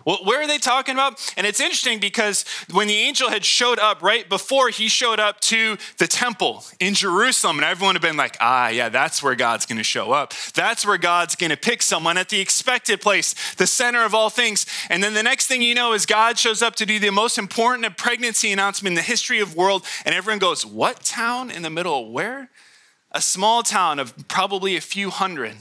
Well, 0.06 0.18
where 0.22 0.40
are 0.40 0.46
they 0.46 0.58
talking 0.58 0.94
about? 0.94 1.20
And 1.36 1.44
it's 1.44 1.60
interesting 1.60 1.98
because 1.98 2.44
when 2.72 2.86
the 2.86 2.94
angel 2.94 3.28
had 3.28 3.44
showed 3.44 3.80
up 3.80 4.02
right 4.02 4.28
before 4.28 4.68
he 4.68 4.86
showed 4.86 5.18
up 5.18 5.40
to 5.40 5.76
the 5.98 6.06
temple 6.06 6.62
in 6.78 6.94
Jerusalem, 6.94 7.56
and 7.56 7.64
everyone 7.64 7.96
had 7.96 8.02
been 8.02 8.16
like, 8.16 8.36
ah, 8.40 8.68
yeah, 8.68 8.88
that's 8.88 9.20
where 9.20 9.34
God's 9.34 9.66
going 9.66 9.78
to 9.78 9.84
show 9.84 10.12
up. 10.12 10.32
That's 10.54 10.86
where 10.86 10.96
God's 10.96 11.34
going 11.34 11.50
to 11.50 11.56
pick 11.56 11.82
someone 11.82 12.16
at 12.16 12.28
the 12.28 12.40
expected 12.40 13.00
place, 13.00 13.34
the 13.54 13.66
center 13.66 14.04
of 14.04 14.14
all 14.14 14.30
things. 14.30 14.64
And 14.90 15.02
then 15.02 15.12
the 15.12 15.25
next 15.25 15.48
thing 15.48 15.60
you 15.60 15.75
know 15.75 15.92
is 15.92 16.06
God 16.06 16.38
shows 16.38 16.62
up 16.62 16.76
to 16.76 16.86
do 16.86 17.00
the 17.00 17.10
most 17.10 17.36
important 17.36 17.96
pregnancy 17.96 18.52
announcement 18.52 18.92
in 18.92 18.94
the 18.94 19.02
history 19.02 19.40
of 19.40 19.54
the 19.54 19.58
world, 19.58 19.84
and 20.04 20.14
everyone 20.14 20.38
goes, 20.38 20.64
what 20.64 21.00
town 21.00 21.50
in 21.50 21.62
the 21.62 21.70
middle? 21.70 22.06
of 22.06 22.12
Where? 22.12 22.48
A 23.10 23.20
small 23.20 23.64
town 23.64 23.98
of 23.98 24.28
probably 24.28 24.76
a 24.76 24.80
few 24.80 25.10
hundred. 25.10 25.56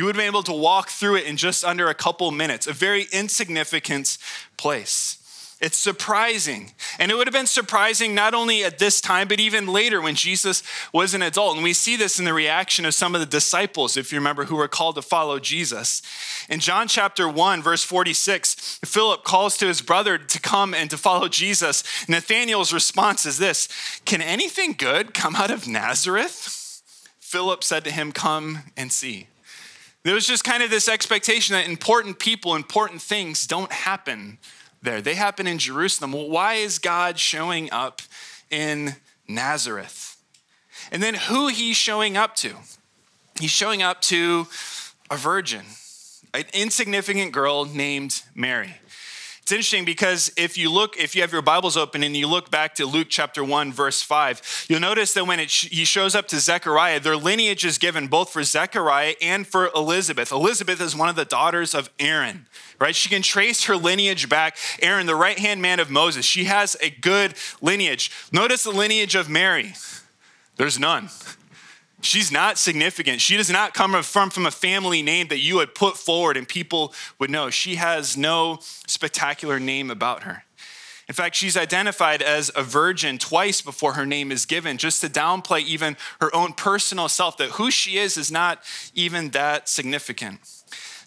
You 0.00 0.06
would 0.06 0.16
have 0.16 0.22
been 0.22 0.32
able 0.32 0.42
to 0.44 0.54
walk 0.54 0.88
through 0.88 1.16
it 1.16 1.26
in 1.26 1.36
just 1.36 1.62
under 1.62 1.88
a 1.88 1.94
couple 1.94 2.30
minutes, 2.30 2.66
a 2.66 2.72
very 2.72 3.06
insignificant 3.12 4.16
place. 4.56 5.18
It's 5.60 5.76
surprising. 5.76 6.72
And 6.98 7.10
it 7.10 7.16
would 7.16 7.26
have 7.26 7.34
been 7.34 7.46
surprising 7.46 8.14
not 8.14 8.32
only 8.32 8.64
at 8.64 8.78
this 8.78 9.02
time, 9.02 9.28
but 9.28 9.40
even 9.40 9.66
later 9.66 10.00
when 10.00 10.14
Jesus 10.14 10.62
was 10.90 11.12
an 11.12 11.20
adult. 11.20 11.56
And 11.56 11.62
we 11.62 11.74
see 11.74 11.96
this 11.96 12.18
in 12.18 12.24
the 12.24 12.32
reaction 12.32 12.86
of 12.86 12.94
some 12.94 13.14
of 13.14 13.20
the 13.20 13.26
disciples, 13.26 13.98
if 13.98 14.10
you 14.10 14.16
remember, 14.16 14.46
who 14.46 14.56
were 14.56 14.68
called 14.68 14.94
to 14.94 15.02
follow 15.02 15.38
Jesus. 15.38 16.00
In 16.48 16.60
John 16.60 16.88
chapter 16.88 17.28
1, 17.28 17.60
verse 17.60 17.84
46, 17.84 18.78
Philip 18.82 19.22
calls 19.22 19.58
to 19.58 19.66
his 19.66 19.82
brother 19.82 20.16
to 20.16 20.40
come 20.40 20.72
and 20.72 20.88
to 20.88 20.96
follow 20.96 21.28
Jesus. 21.28 21.84
Nathanael's 22.08 22.72
response 22.72 23.26
is 23.26 23.36
this 23.36 23.68
Can 24.06 24.22
anything 24.22 24.72
good 24.72 25.12
come 25.12 25.36
out 25.36 25.50
of 25.50 25.68
Nazareth? 25.68 26.56
Philip 27.18 27.62
said 27.62 27.84
to 27.84 27.90
him, 27.90 28.12
Come 28.12 28.60
and 28.78 28.90
see. 28.90 29.26
There 30.02 30.14
was 30.14 30.26
just 30.26 30.44
kind 30.44 30.62
of 30.62 30.70
this 30.70 30.88
expectation 30.88 31.54
that 31.54 31.68
important 31.68 32.18
people, 32.18 32.54
important 32.54 33.02
things 33.02 33.46
don't 33.46 33.70
happen 33.70 34.38
there. 34.82 35.02
They 35.02 35.14
happen 35.14 35.46
in 35.46 35.58
Jerusalem. 35.58 36.12
Well, 36.12 36.28
why 36.28 36.54
is 36.54 36.78
God 36.78 37.18
showing 37.18 37.70
up 37.70 38.00
in 38.50 38.96
Nazareth? 39.28 40.16
And 40.90 41.02
then 41.02 41.14
who 41.14 41.48
he's 41.48 41.76
showing 41.76 42.16
up 42.16 42.34
to? 42.36 42.54
He's 43.38 43.50
showing 43.50 43.82
up 43.82 44.00
to 44.02 44.46
a 45.10 45.16
virgin, 45.16 45.64
an 46.32 46.44
insignificant 46.54 47.32
girl 47.32 47.66
named 47.66 48.22
Mary. 48.34 48.76
It's 49.50 49.56
interesting 49.56 49.84
because 49.84 50.32
if 50.36 50.56
you 50.56 50.70
look, 50.70 50.96
if 50.96 51.16
you 51.16 51.22
have 51.22 51.32
your 51.32 51.42
Bibles 51.42 51.76
open 51.76 52.04
and 52.04 52.16
you 52.16 52.28
look 52.28 52.52
back 52.52 52.76
to 52.76 52.86
Luke 52.86 53.08
chapter 53.10 53.42
1, 53.42 53.72
verse 53.72 54.00
5, 54.00 54.66
you'll 54.68 54.78
notice 54.78 55.12
that 55.14 55.26
when 55.26 55.44
sh- 55.48 55.68
he 55.72 55.84
shows 55.84 56.14
up 56.14 56.28
to 56.28 56.38
Zechariah, 56.38 57.00
their 57.00 57.16
lineage 57.16 57.64
is 57.64 57.76
given 57.76 58.06
both 58.06 58.30
for 58.30 58.44
Zechariah 58.44 59.14
and 59.20 59.44
for 59.44 59.68
Elizabeth. 59.74 60.30
Elizabeth 60.30 60.80
is 60.80 60.94
one 60.94 61.08
of 61.08 61.16
the 61.16 61.24
daughters 61.24 61.74
of 61.74 61.90
Aaron, 61.98 62.46
right? 62.78 62.94
She 62.94 63.08
can 63.08 63.22
trace 63.22 63.64
her 63.64 63.76
lineage 63.76 64.28
back. 64.28 64.56
Aaron, 64.80 65.06
the 65.06 65.16
right 65.16 65.40
hand 65.40 65.60
man 65.60 65.80
of 65.80 65.90
Moses, 65.90 66.24
she 66.24 66.44
has 66.44 66.76
a 66.80 66.88
good 66.88 67.34
lineage. 67.60 68.12
Notice 68.30 68.62
the 68.62 68.70
lineage 68.70 69.16
of 69.16 69.28
Mary. 69.28 69.74
There's 70.58 70.78
none. 70.78 71.08
She's 72.02 72.32
not 72.32 72.58
significant. 72.58 73.20
She 73.20 73.36
does 73.36 73.50
not 73.50 73.74
come 73.74 74.02
from, 74.02 74.30
from 74.30 74.46
a 74.46 74.50
family 74.50 75.02
name 75.02 75.28
that 75.28 75.38
you 75.38 75.56
would 75.56 75.74
put 75.74 75.96
forward 75.96 76.36
and 76.36 76.48
people 76.48 76.94
would 77.18 77.30
know. 77.30 77.50
She 77.50 77.74
has 77.74 78.16
no 78.16 78.58
spectacular 78.86 79.60
name 79.60 79.90
about 79.90 80.22
her. 80.22 80.44
In 81.08 81.14
fact, 81.14 81.34
she's 81.34 81.56
identified 81.56 82.22
as 82.22 82.52
a 82.54 82.62
virgin 82.62 83.18
twice 83.18 83.60
before 83.60 83.94
her 83.94 84.06
name 84.06 84.30
is 84.30 84.46
given, 84.46 84.78
just 84.78 85.00
to 85.00 85.08
downplay 85.08 85.60
even 85.62 85.96
her 86.20 86.34
own 86.34 86.52
personal 86.52 87.08
self, 87.08 87.36
that 87.38 87.50
who 87.50 87.68
she 87.70 87.98
is 87.98 88.16
is 88.16 88.30
not 88.30 88.62
even 88.94 89.30
that 89.30 89.68
significant. 89.68 90.38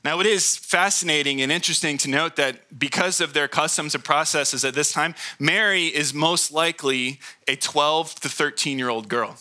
Now, 0.04 0.20
it 0.20 0.26
is 0.26 0.58
fascinating 0.58 1.42
and 1.42 1.50
interesting 1.50 1.98
to 2.00 2.10
note 2.10 2.36
that 2.36 2.78
because 2.78 3.22
of 3.22 3.34
their 3.34 3.48
customs 3.48 3.96
and 3.96 4.04
processes 4.04 4.66
at 4.66 4.74
this 4.74 4.92
time, 4.92 5.16
Mary 5.40 5.86
is 5.86 6.14
most 6.14 6.52
likely 6.52 7.22
a 7.48 7.56
12 7.56 8.16
to 8.16 8.28
13 8.28 8.78
year 8.78 8.90
old 8.90 9.08
girl. 9.08 9.38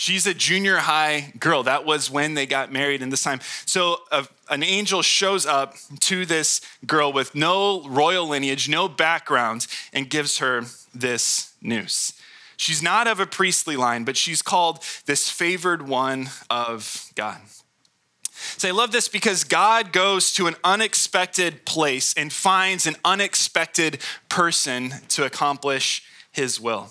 She's 0.00 0.26
a 0.26 0.32
junior 0.32 0.78
high 0.78 1.30
girl. 1.38 1.64
That 1.64 1.84
was 1.84 2.10
when 2.10 2.32
they 2.32 2.46
got 2.46 2.72
married 2.72 3.02
in 3.02 3.10
this 3.10 3.22
time. 3.22 3.40
So 3.66 3.98
an 4.48 4.62
angel 4.62 5.02
shows 5.02 5.44
up 5.44 5.74
to 6.00 6.24
this 6.24 6.62
girl 6.86 7.12
with 7.12 7.34
no 7.34 7.86
royal 7.86 8.26
lineage, 8.26 8.66
no 8.66 8.88
background, 8.88 9.66
and 9.92 10.08
gives 10.08 10.38
her 10.38 10.62
this 10.94 11.52
news. 11.60 12.14
She's 12.56 12.82
not 12.82 13.08
of 13.08 13.20
a 13.20 13.26
priestly 13.26 13.76
line, 13.76 14.04
but 14.04 14.16
she's 14.16 14.40
called 14.40 14.82
this 15.04 15.28
favored 15.28 15.86
one 15.86 16.30
of 16.48 17.12
God. 17.14 17.36
So 18.32 18.68
I 18.68 18.70
love 18.70 18.92
this 18.92 19.06
because 19.06 19.44
God 19.44 19.92
goes 19.92 20.32
to 20.32 20.46
an 20.46 20.56
unexpected 20.64 21.66
place 21.66 22.14
and 22.14 22.32
finds 22.32 22.86
an 22.86 22.96
unexpected 23.04 23.98
person 24.30 24.94
to 25.08 25.26
accomplish 25.26 26.02
his 26.32 26.58
will. 26.58 26.90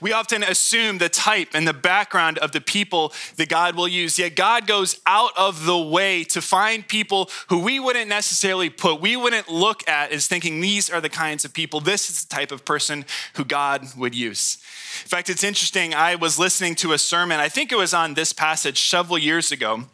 We 0.00 0.12
often 0.12 0.42
assume 0.42 0.98
the 0.98 1.08
type 1.08 1.48
and 1.54 1.66
the 1.66 1.72
background 1.72 2.38
of 2.38 2.52
the 2.52 2.60
people 2.60 3.12
that 3.36 3.48
God 3.48 3.76
will 3.76 3.88
use, 3.88 4.18
yet 4.18 4.36
God 4.36 4.66
goes 4.66 5.00
out 5.06 5.32
of 5.36 5.66
the 5.66 5.78
way 5.78 6.24
to 6.24 6.40
find 6.40 6.86
people 6.86 7.30
who 7.48 7.60
we 7.60 7.80
wouldn't 7.80 8.08
necessarily 8.08 8.70
put, 8.70 9.00
we 9.00 9.16
wouldn't 9.16 9.48
look 9.48 9.88
at 9.88 10.12
as 10.12 10.26
thinking 10.26 10.60
these 10.60 10.90
are 10.90 11.00
the 11.00 11.08
kinds 11.08 11.44
of 11.44 11.52
people, 11.52 11.80
this 11.80 12.08
is 12.08 12.24
the 12.24 12.34
type 12.34 12.52
of 12.52 12.64
person 12.64 13.04
who 13.34 13.44
God 13.44 13.86
would 13.96 14.14
use. 14.14 14.58
In 15.02 15.08
fact, 15.08 15.28
it's 15.30 15.44
interesting. 15.44 15.94
I 15.94 16.14
was 16.14 16.38
listening 16.38 16.74
to 16.76 16.92
a 16.92 16.98
sermon, 16.98 17.40
I 17.40 17.48
think 17.48 17.72
it 17.72 17.78
was 17.78 17.94
on 17.94 18.14
this 18.14 18.32
passage 18.32 18.88
several 18.88 19.18
years 19.18 19.52
ago, 19.52 19.84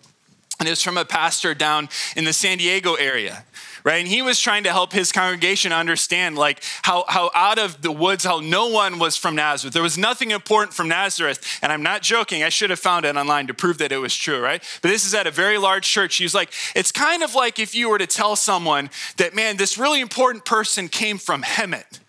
and 0.61 0.69
it 0.69 0.71
was 0.71 0.83
from 0.83 0.97
a 0.97 1.05
pastor 1.05 1.55
down 1.55 1.89
in 2.17 2.25
the 2.25 2.33
San 2.33 2.59
Diego 2.59 2.95
area 2.95 3.45
right? 3.85 4.01
And 4.01 4.09
he 4.09 4.23
was 4.23 4.41
trying 4.41 4.65
to 4.65 4.73
help 4.73 4.93
his 4.93 5.13
congregation 5.13 5.71
understand 5.71 6.37
like 6.37 6.63
how, 6.83 7.05
how 7.07 7.31
out 7.35 7.59
of 7.59 7.83
the 7.83 7.93
woods, 7.93 8.25
how 8.25 8.41
no 8.41 8.69
one 8.69 8.99
was 8.99 9.17
from 9.17 9.37
Nazareth. 9.37 9.75
There 9.75 9.83
was 9.83 9.99
nothing 9.99 10.31
important 10.31 10.73
from 10.73 10.89
Nazareth. 10.89 11.61
And 11.63 11.71
I'm 11.71 11.83
not 11.83 12.01
joking. 12.01 12.43
I 12.43 12.49
should 12.49 12.71
have 12.71 12.79
found 12.79 13.05
it 13.05 13.15
online 13.15 13.47
to 13.49 13.55
prove 13.55 13.79
that 13.79 13.93
it 13.93 13.99
was 13.99 14.15
true, 14.15 14.41
right? 14.41 14.63
But 14.81 14.89
this 14.89 15.05
is 15.05 15.15
at 15.15 15.27
a 15.27 15.31
very 15.31 15.59
large 15.59 15.87
church. 15.87 16.17
He 16.17 16.25
was 16.25 16.35
like, 16.35 16.51
it's 16.75 16.91
kind 16.91 17.23
of 17.23 17.35
like 17.35 17.59
if 17.59 17.75
you 17.75 17.91
were 17.91 17.99
to 17.99 18.07
tell 18.07 18.37
someone 18.37 18.89
that, 19.19 19.35
man, 19.35 19.59
this 19.59 19.77
really 19.77 20.01
important 20.01 20.47
person 20.47 20.89
came 20.89 21.19
from 21.19 21.43
Hemet 21.43 22.01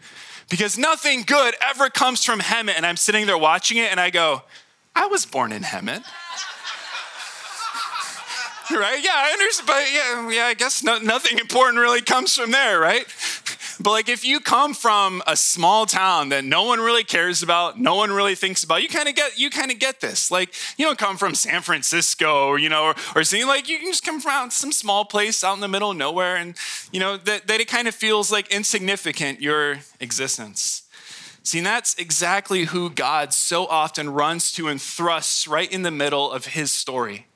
because 0.50 0.78
nothing 0.78 1.24
good 1.24 1.56
ever 1.62 1.90
comes 1.90 2.24
from 2.24 2.40
Hemet. 2.40 2.76
And 2.78 2.86
I'm 2.86 2.98
sitting 2.98 3.26
there 3.26 3.38
watching 3.38 3.78
it 3.78 3.92
and 3.92 4.00
I 4.00 4.12
go, 4.12 4.44
I 4.96 5.08
was 5.08 5.26
born 5.26 5.52
in 5.52 5.64
Hemet. 5.64 6.06
right? 8.72 9.04
Yeah, 9.04 9.12
I 9.14 9.32
understand, 9.32 9.68
but 9.68 9.94
yeah, 9.94 10.30
yeah, 10.32 10.46
I 10.46 10.54
guess 10.56 10.84
no, 10.84 10.98
nothing 10.98 11.38
important 11.38 11.80
really 11.80 12.02
comes 12.02 12.36
from 12.36 12.52
there, 12.52 12.80
right? 12.80 13.06
But 13.78 13.92
like 13.92 14.08
if 14.08 14.24
you 14.24 14.40
come 14.40 14.74
from 14.74 15.22
a 15.28 15.36
small 15.36 15.86
town 15.86 16.30
that 16.30 16.46
no 16.46 16.64
one 16.64 16.80
really 16.80 17.04
cares 17.04 17.44
about, 17.44 17.78
no 17.78 17.96
one 17.96 18.10
really 18.10 18.34
thinks 18.34 18.64
about, 18.64 18.82
you 18.82 18.88
kind 18.88 19.10
of 19.10 19.16
get 19.16 19.38
you 19.38 19.50
kind 19.50 19.70
of 19.70 19.80
get 19.80 20.00
this. 20.00 20.32
Like 20.32 20.54
you 20.78 20.86
don't 20.86 20.98
come 20.98 21.18
from 21.18 21.36
San 21.36 21.62
Francisco, 21.62 22.48
or, 22.48 22.58
you 22.58 22.70
know, 22.70 22.86
or, 22.86 22.96
or 23.16 23.24
seeing 23.26 23.48
like 23.48 23.68
you 23.68 23.78
can 23.78 23.88
just 23.88 24.06
come 24.06 24.22
from 24.22 24.50
some 24.50 24.72
small 24.72 25.04
place 25.04 25.44
out 25.44 25.56
in 25.56 25.60
the 25.60 25.68
middle 25.68 25.92
of 25.92 25.98
nowhere, 25.98 26.38
and 26.38 26.56
you 26.94 27.02
know 27.02 27.18
that, 27.18 27.48
that 27.48 27.60
it 27.60 27.68
kind 27.68 27.90
of 27.90 27.94
feels 27.94 28.32
like 28.32 28.48
insignificant 28.48 29.42
your 29.42 29.80
existence. 30.00 30.84
See, 31.44 31.58
and 31.58 31.68
that's 31.68 31.96
exactly 31.96 32.64
who 32.64 32.90
God 32.90 33.34
so 33.34 33.68
often 33.68 34.10
runs 34.10 34.54
to 34.54 34.70
and 34.70 34.82
thrusts 34.82 35.50
right 35.50 35.72
in 35.72 35.82
the 35.82 35.92
middle 35.92 36.32
of 36.32 36.46
his 36.46 36.72
story. 36.72 37.28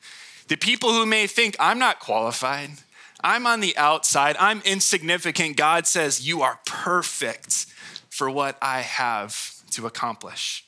The 0.49 0.57
people 0.57 0.91
who 0.91 1.05
may 1.05 1.27
think, 1.27 1.55
I'm 1.59 1.77
not 1.77 1.99
qualified, 1.99 2.71
I'm 3.23 3.45
on 3.45 3.59
the 3.59 3.77
outside, 3.77 4.35
I'm 4.39 4.61
insignificant, 4.65 5.57
God 5.57 5.85
says, 5.85 6.27
You 6.27 6.41
are 6.41 6.59
perfect 6.65 7.67
for 8.09 8.29
what 8.31 8.57
I 8.59 8.81
have 8.81 9.53
to 9.71 9.85
accomplish. 9.85 10.65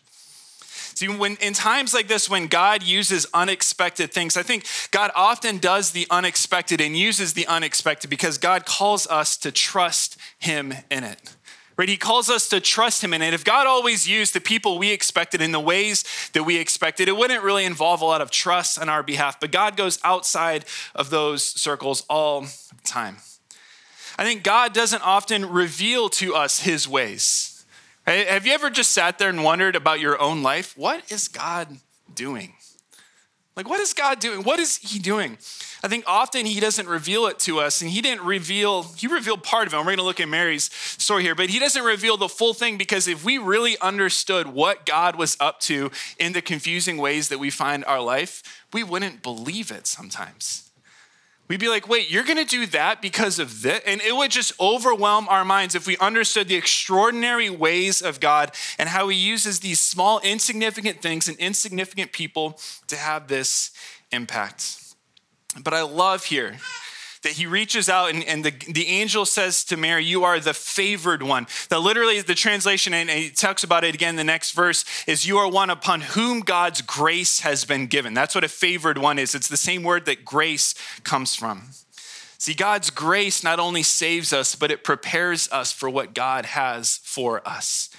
See, 0.94 1.08
when 1.08 1.36
in 1.38 1.54
times 1.54 1.96
like 1.96 2.08
this, 2.08 2.30
when 2.30 2.46
God 2.46 2.84
uses 2.84 3.26
unexpected 3.34 4.14
things, 4.14 4.38
I 4.38 4.44
think 4.44 4.66
God 4.92 5.10
often 5.16 5.58
does 5.58 5.92
the 5.92 6.06
unexpected 6.12 6.80
and 6.80 6.96
uses 6.96 7.34
the 7.34 7.48
unexpected 7.48 8.10
because 8.10 8.38
God 8.38 8.68
calls 8.68 9.08
us 9.08 9.36
to 9.38 9.52
trust 9.52 10.16
Him 10.38 10.76
in 10.92 11.04
it. 11.04 11.36
Right? 11.82 11.90
He 11.90 11.98
calls 11.98 12.30
us 12.30 12.48
to 12.50 12.60
trust 12.60 13.04
him 13.04 13.12
in 13.12 13.24
it. 13.24 13.34
If 13.34 13.44
God 13.44 13.66
always 13.66 14.08
used 14.08 14.36
the 14.36 14.40
people 14.40 14.78
we 14.78 14.92
expected 14.92 15.42
in 15.42 15.52
the 15.52 15.60
ways 15.60 16.04
that 16.34 16.44
we 16.44 16.58
expected, 16.58 17.08
it 17.08 17.18
wouldn't 17.18 17.42
really 17.42 17.66
involve 17.66 18.02
a 18.02 18.06
lot 18.06 18.22
of 18.22 18.30
trust 18.30 18.78
on 18.78 18.88
our 18.88 19.02
behalf. 19.02 19.40
But 19.40 19.52
God 19.52 19.76
goes 19.76 19.98
outside 20.04 20.66
of 20.94 21.10
those 21.10 21.44
circles 21.44 22.06
all 22.08 22.42
the 22.42 22.52
time. 22.84 23.18
I 24.16 24.24
think 24.24 24.44
God 24.44 24.76
doesn't 24.76 25.02
often 25.02 25.50
reveal 25.50 26.10
to 26.10 26.36
us 26.36 26.60
his 26.60 26.88
ways. 26.88 27.66
Right? 28.06 28.28
Have 28.28 28.46
you 28.46 28.54
ever 28.54 28.70
just 28.70 28.92
sat 28.92 29.18
there 29.18 29.30
and 29.30 29.44
wondered 29.44 29.76
about 29.76 30.00
your 30.00 30.22
own 30.22 30.44
life? 30.44 30.78
What 30.78 31.12
is 31.12 31.28
God 31.28 31.78
doing? 32.14 32.54
Like, 33.56 33.70
what 33.70 33.82
is 33.82 33.94
God 33.94 34.20
doing? 34.20 34.44
What 34.44 34.60
is 34.60 34.78
He 34.78 34.98
doing? 34.98 35.38
I 35.84 35.90
think 35.90 36.06
often 36.08 36.46
He 36.46 36.60
doesn't 36.60 36.88
reveal 36.88 37.28
it 37.28 37.38
to 37.40 37.60
us, 37.60 37.82
and 37.82 37.92
He 37.92 38.02
didn't 38.02 38.24
reveal, 38.24 38.84
He 38.84 39.08
revealed 39.08 39.44
part 39.44 39.68
of 39.68 39.74
it. 39.74 39.78
We're 39.78 39.84
going 39.84 39.98
to 39.98 40.04
look 40.04 40.22
at 40.22 40.30
Mary's 40.30 40.72
story 40.74 41.24
here, 41.24 41.36
but 41.36 41.50
He 41.50 41.60
doesn't 41.60 41.84
reveal 41.84 42.16
the 42.16 42.30
full 42.30 42.54
thing 42.54 42.78
because 42.78 43.08
if 43.08 43.26
we 43.26 43.38
really 43.38 43.78
understood 43.80 44.48
what 44.48 44.86
God 44.86 45.18
was 45.18 45.36
up 45.40 45.60
to 45.62 45.92
in 46.18 46.32
the 46.32 46.42
confusing 46.42 46.98
ways 46.98 47.28
that 47.28 47.40
we 47.40 47.50
find 47.50 47.84
our 47.86 48.02
life, 48.02 48.42
we 48.72 48.84
wouldn't 48.84 49.22
believe 49.22 49.70
it 49.70 49.86
sometimes. 49.86 50.71
We'd 51.52 51.60
be 51.60 51.68
like, 51.68 51.90
wait, 51.90 52.10
you're 52.10 52.24
gonna 52.24 52.46
do 52.46 52.66
that 52.68 53.02
because 53.02 53.38
of 53.38 53.62
this? 53.62 53.82
And 53.86 54.00
it 54.00 54.16
would 54.16 54.32
just 54.32 54.58
overwhelm 54.58 55.28
our 55.28 55.44
minds 55.44 55.76
if 55.76 55.86
we 55.86 55.98
understood 55.98 56.48
the 56.48 56.56
extraordinary 56.56 57.50
ways 57.50 58.02
of 58.02 58.22
God 58.22 58.56
and 58.80 58.88
how 58.88 59.10
He 59.10 59.18
uses 59.18 59.60
these 59.60 59.82
small, 59.82 60.20
insignificant 60.20 61.02
things 61.02 61.28
and 61.28 61.38
insignificant 61.40 62.14
people 62.14 62.58
to 62.88 62.96
have 62.96 63.28
this 63.28 63.72
impact. 64.14 64.78
But 65.62 65.74
I 65.74 65.82
love 65.82 66.24
here 66.24 66.56
that 67.24 67.34
he 67.34 67.46
reaches 67.46 67.88
out 67.88 68.10
and, 68.14 68.24
and 68.24 68.44
the, 68.44 68.52
the 68.72 68.88
angel 68.88 69.26
says 69.26 69.64
to 69.66 69.78
Mary, 69.78 70.04
You 70.04 70.24
are 70.24 70.40
the 70.40 70.54
favored 70.54 71.22
one. 71.22 71.48
That 71.70 71.80
literally 71.80 72.22
the 72.22 72.36
translation, 72.36 72.94
and 72.94 73.10
he 73.10 73.30
talks 73.30 73.64
about 73.64 73.84
it 73.84 73.94
again 73.94 74.16
the 74.16 74.24
next 74.24 74.52
verse, 74.52 74.84
is 75.08 75.28
you 75.28 75.38
are 75.38 75.50
one 75.50 75.70
upon 75.70 76.02
whom 76.02 76.40
God's 76.40 76.82
grace 76.82 77.42
has 77.42 77.66
been 77.66 77.88
given. 77.88 78.14
That's 78.14 78.34
what 78.34 78.44
a 78.44 78.50
favored 78.50 78.98
one 78.98 79.20
is. 79.20 79.36
It's 79.36 79.48
the 79.48 79.58
same 79.58 79.84
word 79.84 80.06
that 80.06 80.26
grace 80.26 80.74
comes 81.04 81.36
from. 81.36 81.70
See, 82.38 82.56
God's 82.56 82.90
grace 82.90 83.44
not 83.44 83.60
only 83.60 83.84
saves 83.84 84.34
us, 84.34 84.56
but 84.56 84.72
it 84.72 84.84
prepares 84.84 85.48
us 85.52 85.72
for 85.72 85.90
what 85.92 86.16
God 86.16 86.48
has 86.48 87.00
for 87.04 87.48
us. 87.48 87.92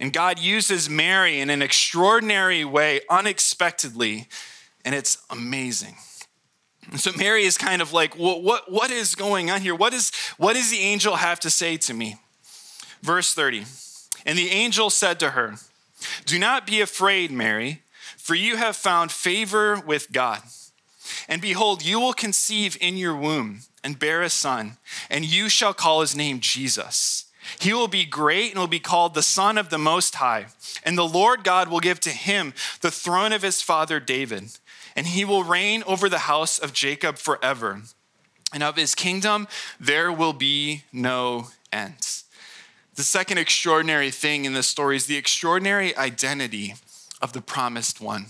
And 0.00 0.12
God 0.12 0.40
uses 0.40 0.90
Mary 0.90 1.38
in 1.38 1.48
an 1.48 1.62
extraordinary 1.62 2.64
way, 2.64 3.02
unexpectedly, 3.08 4.26
and 4.84 4.96
it's 4.96 5.18
amazing. 5.30 5.94
And 6.94 7.00
so 7.00 7.10
Mary 7.18 7.42
is 7.42 7.58
kind 7.58 7.82
of 7.82 7.92
like, 7.92 8.14
what, 8.14 8.70
what 8.70 8.92
is 8.92 9.16
going 9.16 9.50
on 9.50 9.62
here? 9.62 9.74
What, 9.74 9.92
is, 9.92 10.12
what 10.36 10.52
does 10.52 10.70
the 10.70 10.78
angel 10.78 11.16
have 11.16 11.40
to 11.40 11.50
say 11.50 11.76
to 11.76 11.92
me? 11.92 12.18
Verse 13.02 13.34
30. 13.34 13.64
And 14.24 14.38
the 14.38 14.50
angel 14.50 14.90
said 14.90 15.18
to 15.18 15.30
her, 15.30 15.56
Do 16.24 16.38
not 16.38 16.68
be 16.68 16.80
afraid, 16.80 17.32
Mary, 17.32 17.82
for 18.16 18.36
you 18.36 18.58
have 18.58 18.76
found 18.76 19.10
favor 19.10 19.80
with 19.84 20.12
God. 20.12 20.42
And 21.28 21.42
behold, 21.42 21.84
you 21.84 21.98
will 21.98 22.12
conceive 22.12 22.78
in 22.80 22.96
your 22.96 23.16
womb 23.16 23.62
and 23.82 23.98
bear 23.98 24.22
a 24.22 24.30
son, 24.30 24.76
and 25.10 25.24
you 25.24 25.48
shall 25.48 25.74
call 25.74 26.00
his 26.00 26.14
name 26.14 26.38
Jesus. 26.38 27.24
He 27.58 27.72
will 27.72 27.88
be 27.88 28.04
great 28.04 28.52
and 28.52 28.60
will 28.60 28.68
be 28.68 28.78
called 28.78 29.14
the 29.14 29.22
Son 29.22 29.58
of 29.58 29.68
the 29.68 29.78
Most 29.78 30.14
High. 30.14 30.46
And 30.84 30.96
the 30.96 31.08
Lord 31.08 31.42
God 31.42 31.68
will 31.68 31.80
give 31.80 31.98
to 32.00 32.10
him 32.10 32.54
the 32.82 32.90
throne 32.92 33.32
of 33.32 33.42
his 33.42 33.62
father 33.62 33.98
David, 33.98 34.58
and 34.96 35.06
he 35.06 35.24
will 35.24 35.44
reign 35.44 35.82
over 35.86 36.08
the 36.08 36.20
house 36.20 36.58
of 36.58 36.72
Jacob 36.72 37.18
forever. 37.18 37.82
And 38.52 38.62
of 38.62 38.76
his 38.76 38.94
kingdom 38.94 39.48
there 39.80 40.12
will 40.12 40.32
be 40.32 40.84
no 40.92 41.48
end. 41.72 42.22
The 42.94 43.02
second 43.02 43.38
extraordinary 43.38 44.10
thing 44.10 44.44
in 44.44 44.52
this 44.52 44.68
story 44.68 44.96
is 44.96 45.06
the 45.06 45.16
extraordinary 45.16 45.96
identity 45.96 46.74
of 47.20 47.32
the 47.32 47.40
promised 47.40 48.00
one. 48.00 48.26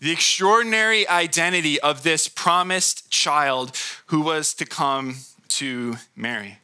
The 0.00 0.12
extraordinary 0.12 1.08
identity 1.08 1.80
of 1.80 2.02
this 2.02 2.28
promised 2.28 3.10
child 3.10 3.76
who 4.06 4.20
was 4.20 4.52
to 4.54 4.66
come 4.66 5.16
to 5.48 5.96
Mary. 6.14 6.58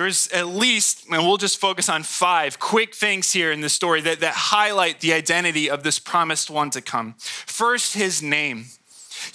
There's 0.00 0.28
at 0.28 0.46
least, 0.46 1.04
and 1.12 1.26
we'll 1.26 1.36
just 1.36 1.58
focus 1.58 1.90
on 1.90 2.04
five 2.04 2.58
quick 2.58 2.94
things 2.94 3.34
here 3.34 3.52
in 3.52 3.60
the 3.60 3.68
story 3.68 4.00
that, 4.00 4.20
that 4.20 4.32
highlight 4.32 5.00
the 5.00 5.12
identity 5.12 5.68
of 5.68 5.82
this 5.82 5.98
promised 5.98 6.48
one 6.48 6.70
to 6.70 6.80
come. 6.80 7.16
First, 7.18 7.92
his 7.92 8.22
name. 8.22 8.68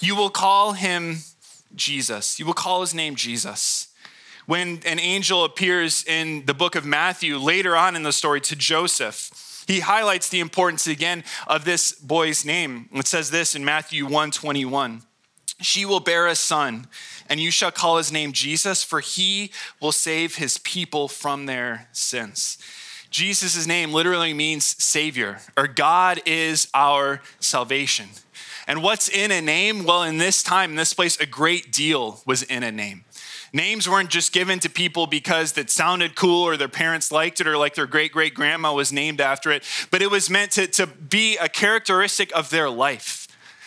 You 0.00 0.16
will 0.16 0.28
call 0.28 0.72
him 0.72 1.18
Jesus. 1.76 2.40
You 2.40 2.46
will 2.46 2.52
call 2.52 2.80
his 2.80 2.94
name 2.94 3.14
Jesus. 3.14 3.86
When 4.46 4.80
an 4.84 4.98
angel 4.98 5.44
appears 5.44 6.04
in 6.04 6.46
the 6.46 6.54
book 6.54 6.74
of 6.74 6.84
Matthew 6.84 7.38
later 7.38 7.76
on 7.76 7.94
in 7.94 8.02
the 8.02 8.12
story 8.12 8.40
to 8.40 8.56
Joseph, 8.56 9.64
he 9.68 9.78
highlights 9.78 10.30
the 10.30 10.40
importance 10.40 10.88
again 10.88 11.22
of 11.46 11.64
this 11.64 11.92
boy's 11.92 12.44
name. 12.44 12.88
It 12.92 13.06
says 13.06 13.30
this 13.30 13.54
in 13.54 13.64
Matthew 13.64 14.04
1 14.04 14.32
21. 14.32 15.02
She 15.60 15.84
will 15.84 16.00
bear 16.00 16.26
a 16.26 16.34
son 16.34 16.86
and 17.28 17.40
you 17.40 17.50
shall 17.50 17.70
call 17.70 17.96
his 17.96 18.12
name 18.12 18.32
Jesus, 18.32 18.82
for 18.82 19.00
he 19.00 19.50
will 19.80 19.92
save 19.92 20.36
his 20.36 20.58
people 20.58 21.08
from 21.08 21.46
their 21.46 21.88
sins. 21.92 22.58
Jesus' 23.10 23.66
name 23.66 23.92
literally 23.92 24.34
means 24.34 24.82
Savior, 24.82 25.38
or 25.56 25.66
God 25.66 26.20
is 26.26 26.68
our 26.74 27.22
salvation. 27.40 28.08
And 28.66 28.82
what's 28.82 29.08
in 29.08 29.30
a 29.30 29.40
name? 29.40 29.84
Well, 29.84 30.02
in 30.02 30.18
this 30.18 30.42
time, 30.42 30.70
in 30.70 30.76
this 30.76 30.92
place, 30.92 31.18
a 31.20 31.26
great 31.26 31.72
deal 31.72 32.20
was 32.26 32.42
in 32.42 32.62
a 32.62 32.72
name. 32.72 33.04
Names 33.52 33.88
weren't 33.88 34.10
just 34.10 34.32
given 34.32 34.58
to 34.58 34.68
people 34.68 35.06
because 35.06 35.56
it 35.56 35.70
sounded 35.70 36.16
cool 36.16 36.42
or 36.42 36.56
their 36.56 36.68
parents 36.68 37.12
liked 37.12 37.40
it 37.40 37.46
or 37.46 37.56
like 37.56 37.74
their 37.74 37.86
great 37.86 38.12
great 38.12 38.34
grandma 38.34 38.74
was 38.74 38.92
named 38.92 39.20
after 39.20 39.52
it, 39.52 39.62
but 39.90 40.02
it 40.02 40.10
was 40.10 40.28
meant 40.28 40.50
to, 40.52 40.66
to 40.66 40.86
be 40.86 41.36
a 41.38 41.48
characteristic 41.48 42.30
of 42.36 42.50
their 42.50 42.68
life 42.68 43.25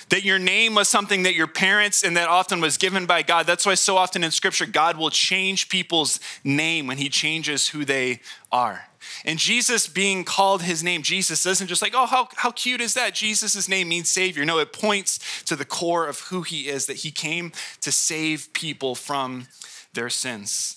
that 0.09 0.23
your 0.23 0.39
name 0.39 0.75
was 0.75 0.87
something 0.87 1.23
that 1.23 1.35
your 1.35 1.47
parents 1.47 2.03
and 2.03 2.17
that 2.17 2.27
often 2.27 2.61
was 2.61 2.77
given 2.77 3.05
by 3.05 3.21
God. 3.21 3.45
That's 3.45 3.65
why 3.65 3.75
so 3.75 3.97
often 3.97 4.23
in 4.23 4.31
scripture, 4.31 4.65
God 4.65 4.97
will 4.97 5.09
change 5.09 5.69
people's 5.69 6.19
name 6.43 6.87
when 6.87 6.97
he 6.97 7.09
changes 7.09 7.69
who 7.69 7.85
they 7.85 8.21
are. 8.51 8.85
And 9.23 9.39
Jesus 9.39 9.87
being 9.87 10.23
called 10.23 10.63
his 10.63 10.83
name, 10.83 11.03
Jesus 11.03 11.43
doesn't 11.43 11.67
just 11.67 11.81
like, 11.81 11.93
oh, 11.95 12.05
how, 12.05 12.27
how 12.35 12.51
cute 12.51 12.81
is 12.81 12.95
that? 12.95 13.13
Jesus' 13.13 13.69
name 13.69 13.89
means 13.89 14.09
Savior. 14.09 14.45
No, 14.45 14.59
it 14.59 14.73
points 14.73 15.43
to 15.43 15.55
the 15.55 15.65
core 15.65 16.07
of 16.07 16.19
who 16.21 16.41
he 16.41 16.67
is, 16.67 16.85
that 16.87 16.97
he 16.97 17.11
came 17.11 17.51
to 17.81 17.91
save 17.91 18.51
people 18.53 18.95
from 18.95 19.47
their 19.93 20.09
sins. 20.09 20.75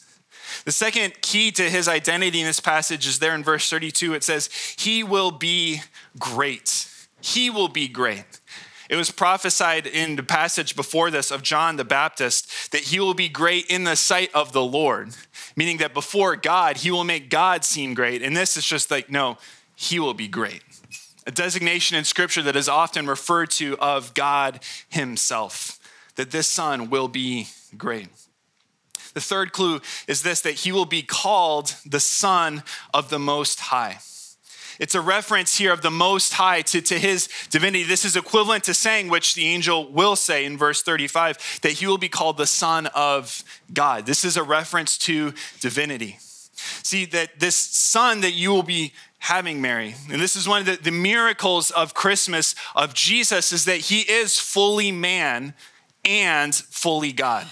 The 0.65 0.73
second 0.73 1.21
key 1.23 1.51
to 1.53 1.71
his 1.71 1.89
identity 1.89 2.41
in 2.41 2.47
this 2.47 2.61
passage 2.61 3.07
is 3.07 3.19
there 3.19 3.35
in 3.35 3.43
verse 3.43 3.69
32. 3.69 4.15
It 4.15 4.25
says, 4.25 4.51
He 4.79 5.03
will 5.03 5.31
be 5.31 5.81
great. 6.19 6.89
He 7.21 7.49
will 7.51 7.69
be 7.69 7.89
great. 7.89 8.41
It 8.93 8.97
was 8.97 9.11
prophesied 9.11 9.87
in 9.87 10.17
the 10.17 10.23
passage 10.23 10.77
before 10.77 11.11
this 11.11 11.31
of 11.31 11.43
John 11.43 11.77
the 11.77 11.85
Baptist 11.85 12.73
that 12.73 12.83
he 12.83 13.01
will 13.01 13.15
be 13.15 13.31
great 13.31 13.65
in 13.71 13.85
the 13.85 13.97
sight 13.97 14.31
of 14.35 14.53
the 14.53 14.63
Lord, 14.63 15.17
meaning 15.57 15.79
that 15.79 15.95
before 15.95 16.37
God, 16.37 16.77
he 16.77 16.91
will 16.91 17.03
make 17.03 17.31
God 17.31 17.65
seem 17.65 17.95
great. 17.95 18.21
And 18.21 18.37
this 18.37 18.55
is 18.55 18.67
just 18.67 18.91
like, 18.91 19.09
no, 19.09 19.39
he 19.75 19.99
will 19.99 20.13
be 20.13 20.29
great. 20.29 20.63
A 21.27 21.31
designation 21.31 21.97
in 21.97 22.05
scripture 22.05 22.43
that 22.43 22.55
is 22.55 22.69
often 22.69 23.07
referred 23.07 23.51
to 23.53 23.79
of 23.79 24.13
God 24.13 24.61
himself, 24.91 25.79
that 26.17 26.31
this 26.31 26.47
son 26.47 26.91
will 26.91 27.09
be 27.09 27.47
great. 27.79 28.09
The 29.15 29.23
third 29.23 29.55
clue 29.55 29.81
is 30.07 30.23
this 30.23 30.43
that 30.43 30.57
he 30.57 30.71
will 30.71 30.85
be 30.85 31.01
called 31.01 31.77
the 31.87 31.99
Son 31.99 32.63
of 32.93 33.09
the 33.09 33.19
Most 33.19 33.59
High. 33.59 34.01
It's 34.83 34.97
a 34.97 35.01
reference 35.01 35.59
here 35.59 35.73
of 35.73 35.81
the 35.81 35.93
Most 35.93 36.33
High 36.33 36.63
to, 36.63 36.81
to 36.81 36.99
his 36.99 37.29
divinity. 37.51 37.85
This 37.85 38.05
is 38.05 38.17
equivalent 38.17 38.65
to 38.65 38.75
saying, 38.75 39.11
which 39.11 39.37
the 39.37 39.47
angel 39.47 39.89
will 39.89 40.17
say 40.17 40.45
in 40.45 40.59
verse 40.59 40.83
35, 40.83 41.61
that 41.63 41.75
he 41.75 41.87
will 41.87 41.99
be 41.99 42.09
called 42.09 42.37
the 42.37 42.49
Son 42.49 42.89
of 42.89 43.45
God. 43.73 44.07
This 44.07 44.25
is 44.25 44.37
a 44.37 44.43
reference 44.43 44.99
to 44.99 45.35
divinity. 45.61 46.17
See, 46.83 47.05
that 47.05 47.39
this 47.39 47.55
Son 47.55 48.23
that 48.23 48.33
you 48.33 48.51
will 48.51 48.65
be 48.65 48.93
having, 49.21 49.61
Mary, 49.61 49.95
and 50.11 50.21
this 50.21 50.35
is 50.35 50.49
one 50.49 50.63
of 50.63 50.67
the, 50.67 50.75
the 50.83 50.91
miracles 50.91 51.71
of 51.71 51.95
Christmas 51.95 52.57
of 52.75 52.93
Jesus, 52.93 53.53
is 53.53 53.67
that 53.67 53.79
he 53.79 54.01
is 54.01 54.41
fully 54.41 54.91
man 54.91 55.55
and 56.05 56.53
fully 56.53 57.13
God. 57.13 57.47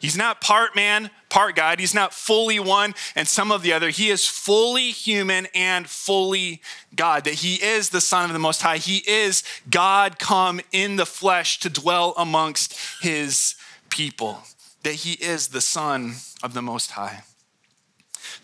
He's 0.00 0.16
not 0.16 0.40
part 0.40 0.74
man, 0.74 1.10
part 1.34 1.56
God. 1.56 1.80
He's 1.80 1.94
not 1.94 2.14
fully 2.14 2.60
one 2.60 2.94
and 3.16 3.26
some 3.26 3.50
of 3.50 3.62
the 3.62 3.72
other. 3.72 3.90
He 3.90 4.08
is 4.08 4.24
fully 4.24 4.92
human 4.92 5.48
and 5.52 5.88
fully 5.88 6.62
God, 6.94 7.24
that 7.24 7.34
he 7.34 7.56
is 7.56 7.90
the 7.90 8.00
Son 8.00 8.30
of 8.30 8.32
the 8.32 8.38
Most 8.38 8.62
High. 8.62 8.76
He 8.76 8.98
is 8.98 9.42
God 9.68 10.20
come 10.20 10.60
in 10.70 10.94
the 10.94 11.04
flesh 11.04 11.58
to 11.58 11.68
dwell 11.68 12.14
amongst 12.16 12.78
his 13.02 13.56
people, 13.90 14.44
that 14.84 14.94
he 14.94 15.14
is 15.14 15.48
the 15.48 15.60
Son 15.60 16.14
of 16.40 16.54
the 16.54 16.62
Most 16.62 16.92
High. 16.92 17.24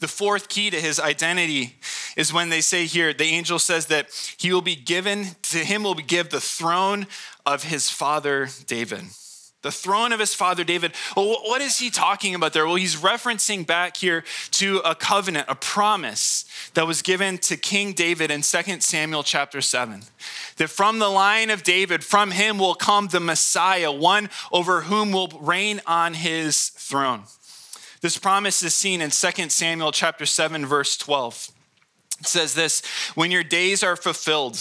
The 0.00 0.08
fourth 0.08 0.48
key 0.48 0.68
to 0.70 0.80
his 0.80 0.98
identity 0.98 1.76
is 2.16 2.32
when 2.32 2.48
they 2.48 2.60
say 2.60 2.86
here, 2.86 3.12
the 3.12 3.22
angel 3.22 3.60
says 3.60 3.86
that 3.86 4.08
he 4.36 4.52
will 4.52 4.62
be 4.62 4.74
given, 4.74 5.36
to 5.42 5.58
him 5.58 5.84
will 5.84 5.94
be 5.94 6.02
given 6.02 6.32
the 6.32 6.40
throne 6.40 7.06
of 7.46 7.62
his 7.62 7.88
father 7.88 8.48
David 8.66 9.04
the 9.62 9.70
throne 9.70 10.12
of 10.12 10.20
his 10.20 10.34
father 10.34 10.64
David. 10.64 10.92
Well, 11.16 11.38
what 11.42 11.60
is 11.60 11.78
he 11.78 11.90
talking 11.90 12.34
about 12.34 12.52
there? 12.52 12.66
Well, 12.66 12.76
he's 12.76 12.96
referencing 12.96 13.66
back 13.66 13.96
here 13.96 14.24
to 14.52 14.78
a 14.78 14.94
covenant, 14.94 15.46
a 15.48 15.54
promise 15.54 16.44
that 16.74 16.86
was 16.86 17.02
given 17.02 17.38
to 17.38 17.56
King 17.56 17.92
David 17.92 18.30
in 18.30 18.42
2 18.42 18.80
Samuel 18.80 19.22
chapter 19.22 19.60
7. 19.60 20.02
That 20.56 20.68
from 20.68 20.98
the 20.98 21.10
line 21.10 21.50
of 21.50 21.62
David, 21.62 22.04
from 22.04 22.30
him 22.30 22.58
will 22.58 22.74
come 22.74 23.08
the 23.08 23.20
Messiah, 23.20 23.92
one 23.92 24.30
over 24.50 24.82
whom 24.82 25.12
will 25.12 25.28
reign 25.40 25.80
on 25.86 26.14
his 26.14 26.70
throne. 26.70 27.24
This 28.00 28.16
promise 28.16 28.62
is 28.62 28.74
seen 28.74 29.02
in 29.02 29.10
2 29.10 29.50
Samuel 29.50 29.92
chapter 29.92 30.24
7 30.24 30.64
verse 30.64 30.96
12. 30.96 31.50
It 32.20 32.26
says 32.26 32.54
this, 32.54 32.82
when 33.14 33.30
your 33.30 33.42
days 33.42 33.82
are 33.82 33.96
fulfilled, 33.96 34.58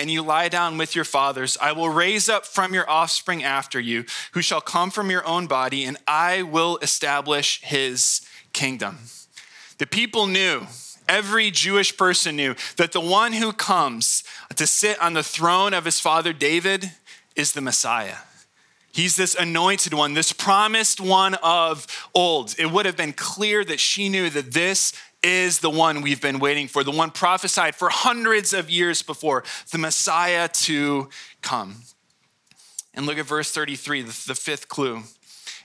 and 0.00 0.10
you 0.10 0.22
lie 0.22 0.48
down 0.48 0.78
with 0.78 0.96
your 0.96 1.04
fathers, 1.04 1.58
I 1.60 1.72
will 1.72 1.90
raise 1.90 2.30
up 2.30 2.46
from 2.46 2.72
your 2.72 2.88
offspring 2.88 3.44
after 3.44 3.78
you, 3.78 4.06
who 4.32 4.40
shall 4.40 4.62
come 4.62 4.90
from 4.90 5.10
your 5.10 5.26
own 5.26 5.46
body, 5.46 5.84
and 5.84 5.98
I 6.08 6.40
will 6.40 6.78
establish 6.80 7.60
his 7.62 8.22
kingdom. 8.54 9.00
The 9.76 9.86
people 9.86 10.26
knew, 10.26 10.62
every 11.06 11.50
Jewish 11.50 11.98
person 11.98 12.34
knew, 12.34 12.54
that 12.78 12.92
the 12.92 13.00
one 13.00 13.34
who 13.34 13.52
comes 13.52 14.24
to 14.56 14.66
sit 14.66 15.00
on 15.02 15.12
the 15.12 15.22
throne 15.22 15.74
of 15.74 15.84
his 15.84 16.00
father 16.00 16.32
David 16.32 16.92
is 17.36 17.52
the 17.52 17.60
Messiah. 17.60 18.16
He's 18.92 19.16
this 19.16 19.34
anointed 19.34 19.92
one, 19.92 20.14
this 20.14 20.32
promised 20.32 21.00
one 21.00 21.34
of 21.42 21.86
old. 22.14 22.54
It 22.58 22.70
would 22.72 22.86
have 22.86 22.96
been 22.96 23.12
clear 23.12 23.64
that 23.66 23.80
she 23.80 24.08
knew 24.08 24.30
that 24.30 24.52
this 24.52 24.94
is 25.22 25.60
the 25.60 25.70
one 25.70 26.02
we've 26.02 26.20
been 26.20 26.38
waiting 26.38 26.68
for, 26.68 26.82
the 26.82 26.90
one 26.90 27.10
prophesied 27.10 27.74
for 27.74 27.88
hundreds 27.90 28.52
of 28.52 28.70
years 28.70 29.02
before, 29.02 29.44
the 29.70 29.78
Messiah 29.78 30.48
to 30.48 31.08
come. 31.42 31.76
And 32.94 33.06
look 33.06 33.18
at 33.18 33.26
verse 33.26 33.52
33, 33.52 34.02
the, 34.02 34.34
fifth 34.34 34.68
clue. 34.68 35.02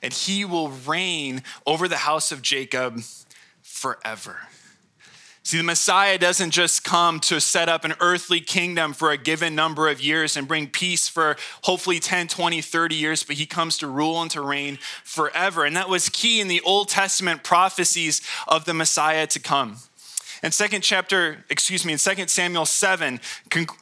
and 0.01 0.13
he 0.13 0.45
will 0.45 0.69
reign 0.69 1.41
over 1.65 1.87
the 1.87 1.97
house 1.97 2.31
of 2.31 2.41
Jacob 2.41 3.01
forever. 3.63 4.37
See, 5.45 5.57
the 5.57 5.63
Messiah 5.63 6.17
doesn't 6.17 6.49
just 6.49 6.83
come 6.83 7.19
to 7.19 7.39
set 7.39 7.69
up 7.69 7.85
an 7.85 7.93
earthly 7.99 8.41
kingdom 8.41 8.93
for 8.93 9.11
a 9.11 9.17
given 9.17 9.53
number 9.53 9.87
of 9.87 10.01
years 10.01 10.35
and 10.35 10.47
bring 10.47 10.65
peace 10.65 11.07
for 11.07 11.37
hopefully 11.61 11.99
10, 11.99 12.29
20, 12.29 12.61
30 12.61 12.95
years, 12.95 13.21
but 13.21 13.35
he 13.35 13.45
comes 13.45 13.77
to 13.77 13.87
rule 13.87 14.23
and 14.23 14.31
to 14.31 14.41
reign 14.41 14.79
forever. 15.03 15.63
And 15.63 15.75
that 15.75 15.87
was 15.87 16.09
key 16.09 16.41
in 16.41 16.47
the 16.47 16.61
Old 16.61 16.89
Testament 16.89 17.43
prophecies 17.43 18.23
of 18.47 18.65
the 18.65 18.73
Messiah 18.73 19.27
to 19.27 19.39
come. 19.39 19.77
In 20.41 20.51
second 20.51 20.81
chapter, 20.81 21.45
excuse 21.47 21.85
me, 21.85 21.93
in 21.93 21.99
2 21.99 22.27
Samuel 22.27 22.65
7, 22.65 23.19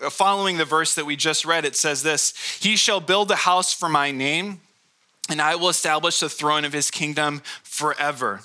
following 0.10 0.58
the 0.58 0.66
verse 0.66 0.96
that 0.96 1.06
we 1.06 1.16
just 1.16 1.46
read, 1.46 1.64
it 1.64 1.78
says 1.78 2.04
this 2.04 2.34
He 2.60 2.76
shall 2.76 3.00
build 3.00 3.32
a 3.32 3.38
house 3.38 3.72
for 3.72 3.88
my 3.88 4.12
name, 4.12 4.60
and 5.30 5.42
I 5.42 5.56
will 5.56 5.70
establish 5.70 6.20
the 6.20 6.28
throne 6.28 6.66
of 6.66 6.74
his 6.74 6.92
kingdom 6.92 7.42
forever 7.64 8.42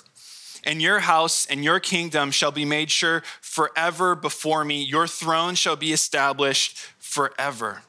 and 0.63 0.81
your 0.81 0.99
house 0.99 1.45
and 1.45 1.63
your 1.63 1.79
kingdom 1.79 2.31
shall 2.31 2.51
be 2.51 2.65
made 2.65 2.91
sure 2.91 3.23
forever 3.41 4.15
before 4.15 4.63
me. 4.65 4.83
Your 4.83 5.07
throne 5.07 5.55
shall 5.55 5.75
be 5.75 5.91
established 5.93 6.77
forever. 6.99 7.83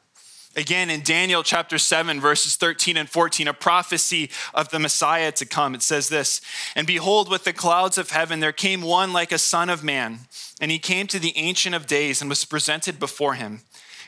Again, 0.55 0.89
in 0.89 1.01
Daniel 1.01 1.43
chapter 1.43 1.77
7, 1.77 2.19
verses 2.19 2.57
13 2.57 2.97
and 2.97 3.09
14, 3.09 3.47
a 3.47 3.53
prophecy 3.53 4.29
of 4.53 4.69
the 4.69 4.79
Messiah 4.79 5.31
to 5.33 5.45
come, 5.45 5.73
it 5.73 5.81
says 5.81 6.09
this 6.09 6.41
And 6.75 6.85
behold, 6.85 7.29
with 7.29 7.45
the 7.45 7.53
clouds 7.53 7.97
of 7.97 8.11
heaven 8.11 8.41
there 8.41 8.51
came 8.51 8.81
one 8.81 9.13
like 9.13 9.31
a 9.31 9.37
son 9.37 9.69
of 9.69 9.81
man, 9.81 10.19
and 10.59 10.69
he 10.69 10.77
came 10.77 11.07
to 11.07 11.19
the 11.19 11.37
Ancient 11.37 11.73
of 11.73 11.87
Days 11.87 12.19
and 12.19 12.29
was 12.29 12.43
presented 12.43 12.99
before 12.99 13.35
him. 13.35 13.61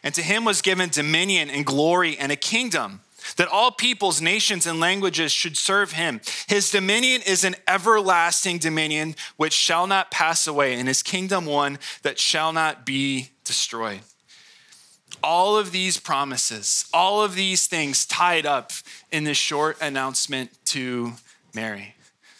And 0.03 0.13
to 0.15 0.21
him 0.21 0.43
was 0.43 0.61
given 0.61 0.89
dominion 0.89 1.49
and 1.49 1.65
glory 1.65 2.17
and 2.17 2.29
a 2.29 2.35
kingdom 2.35 2.99
that 3.37 3.47
all 3.47 3.71
peoples, 3.71 4.21
nations, 4.21 4.65
and 4.65 4.79
languages 4.79 5.31
should 5.31 5.57
serve 5.57 5.93
him. 5.93 6.21
His 6.47 6.71
dominion 6.71 7.21
is 7.25 7.43
an 7.43 7.55
everlasting 7.67 8.57
dominion 8.57 9.15
which 9.37 9.53
shall 9.53 9.87
not 9.87 10.11
pass 10.11 10.47
away, 10.47 10.75
and 10.75 10.87
his 10.87 11.03
kingdom 11.03 11.45
one 11.45 11.79
that 12.03 12.19
shall 12.19 12.53
not 12.53 12.85
be 12.85 13.29
destroyed. 13.43 14.01
All 15.21 15.57
of 15.57 15.71
these 15.71 15.97
promises, 15.97 16.85
all 16.93 17.23
of 17.23 17.35
these 17.35 17.67
things 17.67 18.05
tied 18.05 18.45
up 18.45 18.71
in 19.11 19.23
this 19.23 19.37
short 19.37 19.77
announcement 19.81 20.51
to 20.65 21.13
Mary. 21.53 21.95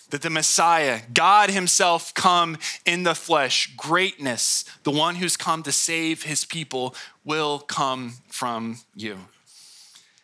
That 0.09 0.21
the 0.21 0.29
Messiah, 0.29 1.01
God 1.13 1.49
Himself, 1.49 2.13
come 2.13 2.57
in 2.85 3.03
the 3.03 3.15
flesh, 3.15 3.73
greatness, 3.75 4.63
the 4.83 4.91
one 4.91 5.15
who's 5.15 5.37
come 5.37 5.63
to 5.63 5.71
save 5.71 6.23
His 6.23 6.45
people, 6.45 6.93
will 7.23 7.59
come 7.59 8.15
from 8.27 8.79
you. 8.95 9.17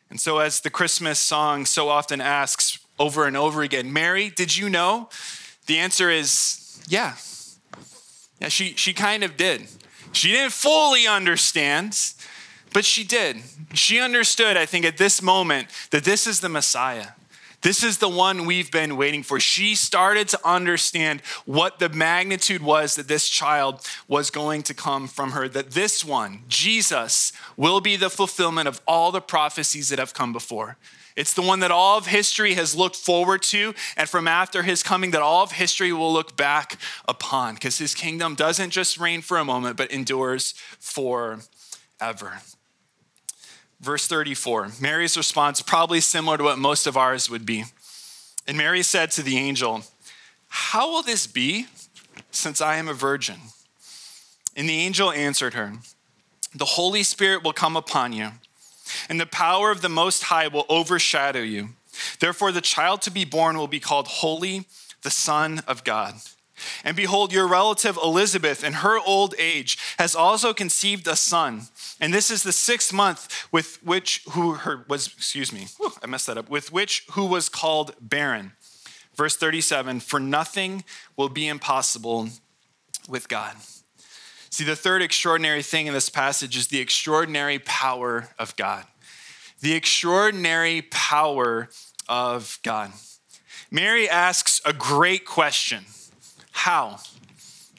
And 0.10 0.19
so, 0.19 0.39
as 0.39 0.62
the 0.62 0.69
Christmas 0.69 1.19
song 1.19 1.65
so 1.65 1.89
often 1.89 2.19
asks 2.19 2.80
over 2.98 3.26
and 3.26 3.38
over 3.38 3.62
again, 3.62 3.93
Mary, 3.93 4.30
did 4.30 4.58
you 4.58 4.69
know? 4.69 5.10
The 5.67 5.78
answer 5.78 6.10
is 6.10 6.82
yeah. 6.88 7.15
Yeah, 8.41 8.48
she, 8.48 8.74
she 8.76 8.93
kind 8.93 9.24
of 9.24 9.38
did. 9.38 9.67
She 10.12 10.32
didn't 10.32 10.54
fully 10.54 11.06
understand, 11.06 11.98
but 12.74 12.86
she 12.86 13.04
did. 13.04 13.38
She 13.74 14.00
understood, 14.00 14.58
I 14.58 14.65
think, 14.65 14.86
at 14.86 14.98
this 14.98 15.22
moment 15.22 15.67
that 15.91 16.04
this 16.04 16.26
is 16.26 16.39
the 16.39 16.50
Messiah. 16.50 17.10
This 17.62 17.84
is 17.84 17.98
the 17.98 18.08
one 18.08 18.45
we've 18.45 18.72
been 18.72 18.95
waiting 18.95 19.22
for. 19.22 19.39
She 19.39 19.76
started 19.76 20.30
to 20.30 20.39
understand 20.48 21.22
what 21.45 21.80
the 21.80 21.89
magnitude 21.89 22.62
was 22.62 22.95
that 22.95 23.10
this 23.10 23.28
child 23.28 23.86
was 24.08 24.32
going 24.32 24.63
to 24.63 24.74
come 24.74 25.08
from 25.08 25.32
her, 25.32 25.50
that 25.50 25.72
this 25.72 26.06
one, 26.06 26.43
Jesus, 26.48 27.34
will 27.58 27.82
be 27.82 27.98
the 27.98 28.10
fulfillment 28.10 28.67
of 28.69 28.80
all 28.88 29.12
the 29.12 29.19
prophecies 29.19 29.89
that 29.89 30.00
have 30.00 30.13
come 30.13 30.32
before. 30.32 30.78
It's 31.17 31.34
the 31.34 31.41
one 31.41 31.60
that 31.60 31.72
all 31.72 31.98
of 31.98 32.08
history 32.08 32.54
has 32.54 32.78
looked 32.78 32.95
forward 32.95 33.41
to, 33.43 33.74
and 33.98 34.08
from 34.08 34.26
after 34.26 34.63
his 34.63 34.82
coming, 34.82 35.12
that 35.12 35.22
all 35.22 35.43
of 35.43 35.52
history 35.52 35.91
will 35.91 36.13
look 36.13 36.38
back 36.38 36.80
upon, 37.10 37.56
because 37.56 37.78
his 37.78 37.93
kingdom 37.93 38.36
doesn't 38.36 38.69
just 38.69 38.98
reign 38.98 39.19
for 39.19 39.38
a 39.38 39.43
moment, 39.43 39.76
but 39.76 39.91
endures 39.91 40.54
forever. 40.80 42.39
Verse 43.82 44.08
34, 44.08 44.72
Mary's 44.82 45.15
response, 45.15 45.62
probably 45.62 46.02
similar 46.02 46.38
to 46.38 46.44
what 46.44 46.60
most 46.60 46.86
of 46.86 46.98
ours 46.98 47.30
would 47.30 47.46
be. 47.46 47.63
And 48.46 48.58
Mary 48.58 48.84
said 48.84 49.12
to 49.12 49.22
the 49.22 49.38
angel, 49.38 49.84
How 50.50 50.92
will 50.92 51.02
this 51.02 51.28
be 51.28 51.68
since 52.32 52.60
I 52.60 52.76
am 52.76 52.89
a 52.89 52.94
virgin? 52.94 53.38
And 54.56 54.68
the 54.68 54.80
angel 54.80 55.12
answered 55.12 55.54
her, 55.54 55.74
The 56.54 56.65
Holy 56.65 57.04
Spirit 57.04 57.44
will 57.44 57.54
come 57.54 57.78
upon 57.78 58.12
you, 58.12 58.32
and 59.08 59.20
the 59.20 59.26
power 59.26 59.72
of 59.72 59.82
the 59.82 59.89
Most 59.89 60.24
High 60.24 60.50
will 60.50 60.65
overshadow 60.68 61.42
you. 61.42 61.70
Therefore, 62.20 62.52
the 62.52 62.62
child 62.62 63.02
to 63.04 63.12
be 63.12 63.24
born 63.24 63.58
will 63.58 63.68
be 63.68 63.80
called 63.80 64.08
Holy, 64.08 64.65
the 65.04 65.10
Son 65.10 65.62
of 65.68 65.84
God. 65.86 66.15
And 66.84 66.95
behold, 66.95 67.34
your 67.34 67.48
relative 67.48 67.98
Elizabeth, 68.02 68.63
in 68.63 68.74
her 68.74 69.00
old 69.00 69.36
age, 69.38 69.78
has 69.98 70.15
also 70.15 70.54
conceived 70.54 71.08
a 71.08 71.15
son. 71.15 71.63
And 72.00 72.13
this 72.13 72.30
is 72.30 72.43
the 72.43 72.52
sixth 72.52 72.93
month 72.93 73.48
with 73.52 73.82
which 73.84 74.24
who 74.32 74.54
her 74.54 74.86
was, 74.88 75.08
excuse 75.08 75.52
me, 75.52 75.67
I 76.02 76.08
messed 76.08 76.28
that 76.28 76.38
up, 76.38 76.50
with 76.50 76.72
which 76.72 77.06
who 77.12 77.26
was 77.26 77.50
called 77.50 77.95
barren. 78.02 78.54
Verse 79.15 79.36
37 79.36 80.00
For 80.00 80.19
nothing 80.19 80.84
will 81.17 81.30
be 81.30 81.48
impossible 81.48 82.30
with 83.08 83.28
God. 83.28 83.56
See, 84.50 84.63
the 84.63 84.76
third 84.76 85.02
extraordinary 85.02 85.62
thing 85.62 85.88
in 85.88 85.93
this 85.93 86.10
passage 86.10 86.58
is 86.58 86.67
the 86.67 86.80
extraordinary 86.80 87.60
power 87.60 88.30
of 88.39 88.56
God. 88.56 88.86
The 89.62 89.74
extraordinary 89.74 90.82
power 90.84 91.69
of 92.08 92.60
God. 92.63 92.91
Mary 93.69 94.10
asks 94.10 94.62
a 94.65 94.74
great 94.74 95.26
question 95.26 95.86
how? 96.69 96.99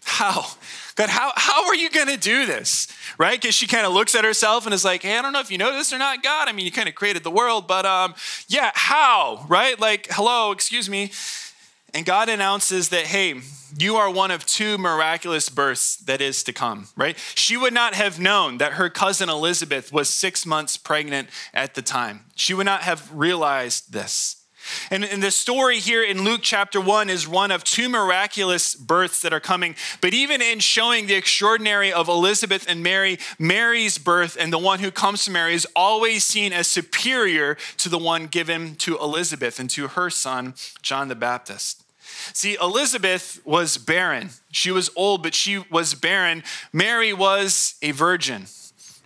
How? 0.03 0.47
God, 0.97 1.11
how, 1.11 1.31
how 1.37 1.69
are 1.69 1.77
you 1.77 1.91
going 1.91 2.09
to 2.09 2.17
do 2.17 2.45
this? 2.45 2.89
Right? 3.19 3.41
Because 3.41 3.55
she 3.55 3.69
kind 3.69 3.87
of 3.87 3.93
looks 3.93 4.17
at 4.17 4.25
herself 4.25 4.65
and 4.65 4.75
is 4.75 4.85
like, 4.85 5.03
hey, 5.03 5.17
I 5.17 5.23
don't 5.23 5.33
know 5.33 5.39
if 5.39 5.49
you 5.49 5.59
know 5.59 5.73
this 5.73 5.93
or 5.93 5.99
not, 5.99 6.25
God. 6.25 6.49
I 6.49 6.53
mean, 6.53 6.67
you 6.67 6.73
kind 6.73 6.89
of 6.89 6.97
created 6.97 7.23
the 7.23 7.31
world, 7.31 7.69
but 7.69 7.87
um, 7.87 8.15
yeah, 8.49 8.73
how? 8.75 9.47
Right? 9.49 9.79
Like, 9.79 10.09
hello, 10.11 10.51
excuse 10.51 10.91
me. 10.91 11.13
And 11.95 12.05
God 12.05 12.29
announces 12.29 12.89
that, 12.89 13.05
hey, 13.07 13.41
you 13.79 13.95
are 13.95 14.11
one 14.11 14.33
of 14.33 14.45
two 14.45 14.77
miraculous 14.77 15.49
births 15.49 15.95
that 15.99 16.21
is 16.21 16.43
to 16.43 16.53
come, 16.53 16.89
right? 16.97 17.17
She 17.37 17.57
would 17.57 17.73
not 17.73 17.95
have 17.95 18.19
known 18.19 18.59
that 18.59 18.73
her 18.73 18.91
cousin 18.91 19.29
Elizabeth 19.29 19.93
was 19.93 20.11
six 20.11 20.45
months 20.45 20.77
pregnant 20.77 21.29
at 21.55 21.75
the 21.75 21.83
time. 21.83 22.25
She 22.35 22.55
would 22.55 22.67
not 22.67 22.83
have 22.83 23.09
realized 23.15 23.93
this. 23.93 24.40
And, 24.91 25.05
and 25.05 25.23
the 25.23 25.31
story 25.31 25.79
here 25.79 26.03
in 26.03 26.25
Luke 26.25 26.41
chapter 26.43 26.81
1 26.81 27.11
is 27.11 27.29
one 27.29 27.51
of 27.51 27.65
two 27.65 27.89
miraculous 27.89 28.75
births 28.75 29.23
that 29.23 29.33
are 29.33 29.41
coming. 29.41 29.77
But 30.01 30.15
even 30.15 30.43
in 30.43 30.59
showing 30.61 31.07
the 31.07 31.15
extraordinary 31.15 31.93
of 31.93 32.09
Elizabeth 32.09 32.67
and 32.69 32.83
Mary, 32.83 33.19
Mary's 33.39 33.99
birth 33.99 34.37
and 34.39 34.53
the 34.53 34.59
one 34.59 34.81
who 34.81 34.91
comes 34.91 35.25
to 35.25 35.31
Mary 35.31 35.55
is 35.55 35.67
always 35.77 36.25
seen 36.25 36.53
as 36.53 36.67
superior 36.67 37.57
to 37.79 37.89
the 37.89 37.99
one 37.99 38.27
given 38.27 38.75
to 38.77 38.99
Elizabeth 38.99 39.59
and 39.59 39.71
to 39.71 39.89
her 39.89 40.11
son, 40.11 40.55
John 40.83 41.09
the 41.09 41.15
Baptist. 41.15 41.83
See, 42.33 42.57
Elizabeth 42.61 43.41
was 43.45 43.79
barren. 43.79 44.31
She 44.53 44.71
was 44.71 44.91
old, 44.95 45.23
but 45.23 45.35
she 45.35 45.65
was 45.71 45.95
barren. 45.95 46.43
Mary 46.73 47.13
was 47.13 47.75
a 47.83 47.93
virgin. 47.93 48.47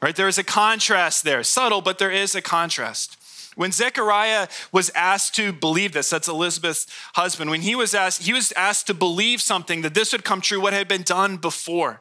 Right? 0.03 0.14
There 0.14 0.29
is 0.29 0.38
a 0.38 0.44
contrast 0.44 1.24
there, 1.24 1.42
subtle, 1.42 1.81
but 1.81 1.98
there 1.98 2.11
is 2.11 2.35
a 2.35 2.42
contrast. 2.42 3.16
When 3.54 3.72
Zechariah 3.72 4.48
was 4.72 4.90
asked 4.94 5.34
to 5.36 5.52
believe 5.52 5.92
this, 5.92 6.10
that's 6.10 6.28
Elizabeth's 6.28 6.86
husband, 7.14 7.50
when 7.50 7.62
he 7.62 7.74
was 7.74 7.94
asked, 7.94 8.22
he 8.22 8.32
was 8.32 8.52
asked 8.52 8.86
to 8.88 8.94
believe 8.94 9.40
something 9.40 9.82
that 9.82 9.94
this 9.94 10.12
would 10.12 10.24
come 10.24 10.40
true, 10.40 10.60
what 10.60 10.72
had 10.72 10.88
been 10.88 11.02
done 11.02 11.36
before. 11.36 12.00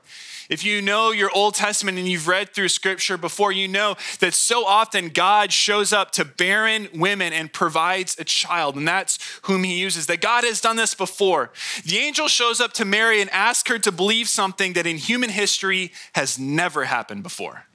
If 0.49 0.65
you 0.65 0.81
know 0.81 1.11
your 1.11 1.31
Old 1.33 1.55
Testament 1.55 1.97
and 1.97 2.07
you've 2.07 2.27
read 2.27 2.53
through 2.53 2.69
scripture 2.69 3.17
before, 3.17 3.51
you 3.51 3.67
know 3.67 3.95
that 4.19 4.33
so 4.33 4.65
often 4.65 5.09
God 5.09 5.53
shows 5.53 5.93
up 5.93 6.11
to 6.11 6.25
barren 6.25 6.89
women 6.93 7.33
and 7.33 7.51
provides 7.51 8.17
a 8.19 8.23
child, 8.23 8.75
and 8.75 8.87
that's 8.87 9.19
whom 9.43 9.63
he 9.63 9.79
uses. 9.79 10.07
That 10.07 10.21
God 10.21 10.43
has 10.43 10.59
done 10.59 10.75
this 10.75 10.95
before. 10.95 11.51
The 11.85 11.97
angel 11.97 12.27
shows 12.27 12.59
up 12.59 12.73
to 12.73 12.85
Mary 12.85 13.21
and 13.21 13.29
asks 13.29 13.69
her 13.69 13.79
to 13.79 13.91
believe 13.91 14.27
something 14.27 14.73
that 14.73 14.85
in 14.85 14.97
human 14.97 15.29
history 15.29 15.91
has 16.13 16.37
never 16.37 16.85
happened 16.85 17.23
before. 17.23 17.65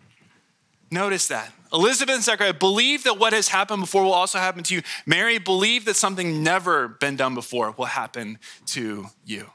Notice 0.91 1.29
that. 1.29 1.53
Elizabeth 1.73 2.15
and 2.15 2.25
Zechariah 2.25 2.55
believe 2.55 3.05
that 3.05 3.19
what 3.19 3.33
has 3.35 3.49
happened 3.49 3.83
before 3.83 4.03
will 4.05 4.13
also 4.13 4.39
happen 4.39 4.63
to 4.65 4.75
you. 4.75 4.83
Mary 5.05 5.39
believed 5.39 5.87
that 5.87 5.97
something 5.97 6.43
never 6.43 6.89
been 6.89 7.17
done 7.17 7.35
before 7.35 7.73
will 7.73 7.87
happen 7.87 8.39
to 8.67 9.07
you. 9.25 9.51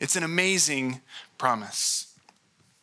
It's 0.00 0.16
an 0.16 0.22
amazing 0.22 1.02
promise. 1.36 2.14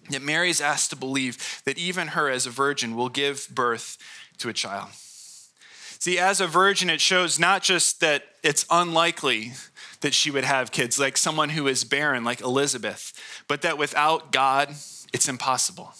Yet 0.09 0.21
Mary 0.21 0.51
is 0.51 0.61
asked 0.61 0.91
to 0.91 0.95
believe 0.95 1.61
that 1.65 1.79
even 1.79 2.09
her, 2.09 2.29
as 2.29 2.45
a 2.45 2.51
virgin, 2.51 2.95
will 2.95 3.09
give 3.09 3.47
birth 3.49 3.97
to 4.37 4.49
a 4.49 4.53
child. 4.53 4.89
See, 4.93 6.19
as 6.19 6.39
a 6.39 6.45
virgin, 6.45 6.91
it 6.91 7.01
shows 7.01 7.39
not 7.39 7.63
just 7.63 8.01
that 8.01 8.23
it's 8.43 8.67
unlikely 8.69 9.53
that 10.01 10.13
she 10.13 10.29
would 10.29 10.43
have 10.43 10.71
kids, 10.71 10.99
like 10.99 11.17
someone 11.17 11.49
who 11.49 11.65
is 11.67 11.83
barren, 11.83 12.23
like 12.23 12.41
Elizabeth, 12.41 13.13
but 13.47 13.63
that 13.63 13.79
without 13.79 14.31
God, 14.31 14.69
it's 15.11 15.27
impossible 15.27 15.93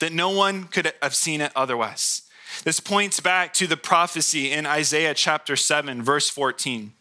that 0.00 0.12
no 0.12 0.30
one 0.30 0.64
could 0.64 0.92
have 1.02 1.14
seen 1.14 1.40
it 1.40 1.52
otherwise. 1.54 2.22
This 2.64 2.80
points 2.80 3.20
back 3.20 3.52
to 3.54 3.66
the 3.66 3.76
prophecy 3.76 4.50
in 4.52 4.66
Isaiah 4.66 5.14
chapter 5.14 5.56
7, 5.56 6.02
verse 6.02 6.30
14. 6.30 6.92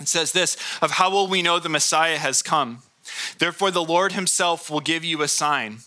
It 0.00 0.08
says 0.08 0.32
this 0.32 0.56
of 0.80 0.92
how 0.92 1.10
will 1.10 1.26
we 1.26 1.42
know 1.42 1.58
the 1.58 1.68
Messiah 1.68 2.18
has 2.18 2.42
come? 2.42 2.82
Therefore, 3.38 3.70
the 3.70 3.84
Lord 3.84 4.12
himself 4.12 4.70
will 4.70 4.80
give 4.80 5.04
you 5.04 5.22
a 5.22 5.28
sign. 5.28 5.78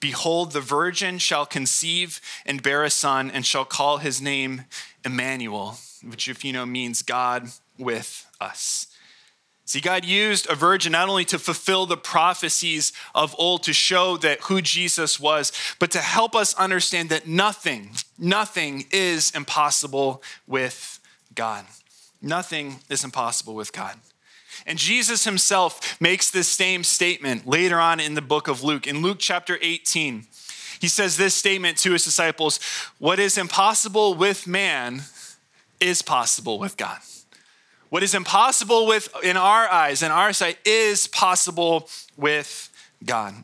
Behold, 0.00 0.52
the 0.52 0.60
virgin 0.60 1.18
shall 1.18 1.46
conceive 1.46 2.20
and 2.46 2.62
bear 2.62 2.84
a 2.84 2.90
son, 2.90 3.30
and 3.30 3.44
shall 3.44 3.64
call 3.64 3.98
his 3.98 4.20
name 4.20 4.64
Emmanuel, 5.04 5.78
which, 6.04 6.28
if 6.28 6.44
you 6.44 6.52
know, 6.52 6.66
means 6.66 7.02
God 7.02 7.48
with 7.78 8.26
us. 8.40 8.87
See, 9.68 9.82
God 9.82 10.06
used 10.06 10.48
a 10.48 10.54
virgin 10.54 10.92
not 10.92 11.10
only 11.10 11.26
to 11.26 11.38
fulfill 11.38 11.84
the 11.84 11.98
prophecies 11.98 12.90
of 13.14 13.36
old 13.38 13.64
to 13.64 13.74
show 13.74 14.16
that 14.16 14.40
who 14.44 14.62
Jesus 14.62 15.20
was, 15.20 15.52
but 15.78 15.90
to 15.90 15.98
help 15.98 16.34
us 16.34 16.54
understand 16.54 17.10
that 17.10 17.26
nothing, 17.28 17.90
nothing 18.16 18.86
is 18.90 19.30
impossible 19.32 20.22
with 20.46 21.00
God. 21.34 21.66
Nothing 22.22 22.76
is 22.88 23.04
impossible 23.04 23.54
with 23.54 23.74
God. 23.74 23.96
And 24.64 24.78
Jesus 24.78 25.24
himself 25.24 26.00
makes 26.00 26.30
this 26.30 26.48
same 26.48 26.82
statement 26.82 27.46
later 27.46 27.78
on 27.78 28.00
in 28.00 28.14
the 28.14 28.22
book 28.22 28.48
of 28.48 28.62
Luke. 28.62 28.86
In 28.86 29.02
Luke 29.02 29.18
chapter 29.20 29.58
18, 29.60 30.28
he 30.80 30.88
says 30.88 31.18
this 31.18 31.34
statement 31.34 31.76
to 31.78 31.92
his 31.92 32.04
disciples 32.04 32.58
What 32.98 33.18
is 33.18 33.36
impossible 33.36 34.14
with 34.14 34.46
man 34.46 35.02
is 35.78 36.00
possible 36.00 36.58
with 36.58 36.78
God. 36.78 37.00
What 37.90 38.02
is 38.02 38.14
impossible 38.14 38.86
with 38.86 39.08
in 39.22 39.36
our 39.36 39.68
eyes, 39.68 40.02
in 40.02 40.10
our 40.10 40.32
sight, 40.32 40.58
is 40.64 41.06
possible 41.08 41.88
with 42.16 42.70
God. 43.04 43.34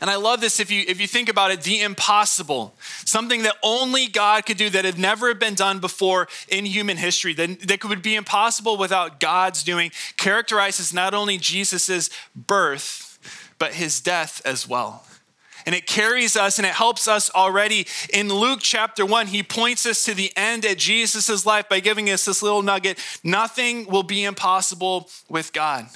And 0.00 0.10
I 0.10 0.16
love 0.16 0.40
this 0.40 0.58
if 0.58 0.70
you 0.70 0.84
if 0.88 1.00
you 1.00 1.06
think 1.06 1.28
about 1.28 1.50
it, 1.50 1.60
the 1.62 1.80
impossible, 1.80 2.74
something 3.04 3.42
that 3.42 3.56
only 3.62 4.06
God 4.06 4.44
could 4.44 4.56
do 4.56 4.68
that 4.70 4.84
had 4.84 4.98
never 4.98 5.34
been 5.34 5.54
done 5.54 5.78
before 5.78 6.28
in 6.48 6.64
human 6.66 6.96
history, 6.96 7.32
that, 7.34 7.60
that 7.60 7.84
would 7.84 8.02
be 8.02 8.16
impossible 8.16 8.76
without 8.76 9.20
God's 9.20 9.62
doing, 9.62 9.92
characterizes 10.16 10.92
not 10.92 11.14
only 11.14 11.38
Jesus' 11.38 12.10
birth, 12.34 13.18
but 13.58 13.74
his 13.74 14.00
death 14.00 14.42
as 14.44 14.68
well. 14.68 15.04
And 15.66 15.74
it 15.74 15.86
carries 15.86 16.36
us 16.36 16.58
and 16.58 16.66
it 16.66 16.74
helps 16.74 17.08
us 17.08 17.30
already. 17.30 17.86
In 18.12 18.28
Luke 18.28 18.60
chapter 18.62 19.06
1, 19.06 19.28
he 19.28 19.42
points 19.42 19.86
us 19.86 20.04
to 20.04 20.14
the 20.14 20.32
end 20.36 20.64
at 20.64 20.78
Jesus' 20.78 21.46
life 21.46 21.68
by 21.68 21.80
giving 21.80 22.10
us 22.10 22.24
this 22.24 22.42
little 22.42 22.62
nugget 22.62 22.98
nothing 23.22 23.86
will 23.86 24.02
be 24.02 24.24
impossible 24.24 25.08
with 25.28 25.52
God. 25.52 25.86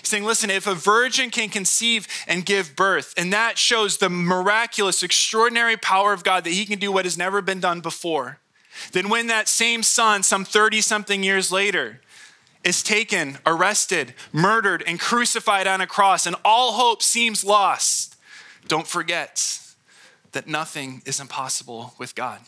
He's 0.00 0.08
saying, 0.08 0.24
listen, 0.24 0.50
if 0.50 0.66
a 0.66 0.74
virgin 0.74 1.30
can 1.30 1.48
conceive 1.48 2.08
and 2.26 2.44
give 2.44 2.74
birth, 2.74 3.14
and 3.16 3.32
that 3.32 3.58
shows 3.58 3.98
the 3.98 4.10
miraculous, 4.10 5.02
extraordinary 5.02 5.76
power 5.76 6.12
of 6.12 6.24
God 6.24 6.44
that 6.44 6.52
he 6.52 6.66
can 6.66 6.78
do 6.78 6.90
what 6.90 7.04
has 7.04 7.16
never 7.16 7.40
been 7.40 7.60
done 7.60 7.80
before, 7.80 8.40
then 8.92 9.08
when 9.08 9.28
that 9.28 9.48
same 9.48 9.82
son, 9.82 10.22
some 10.22 10.44
30 10.44 10.80
something 10.80 11.22
years 11.22 11.52
later, 11.52 12.00
is 12.64 12.82
taken, 12.82 13.38
arrested, 13.46 14.14
murdered, 14.32 14.82
and 14.86 14.98
crucified 14.98 15.66
on 15.66 15.80
a 15.80 15.86
cross, 15.86 16.26
and 16.26 16.34
all 16.44 16.72
hope 16.72 17.02
seems 17.02 17.44
lost, 17.44 18.13
don't 18.68 18.86
forget 18.86 19.60
that 20.32 20.46
nothing 20.46 21.02
is 21.06 21.20
impossible 21.20 21.94
with 21.98 22.14
God. 22.14 22.40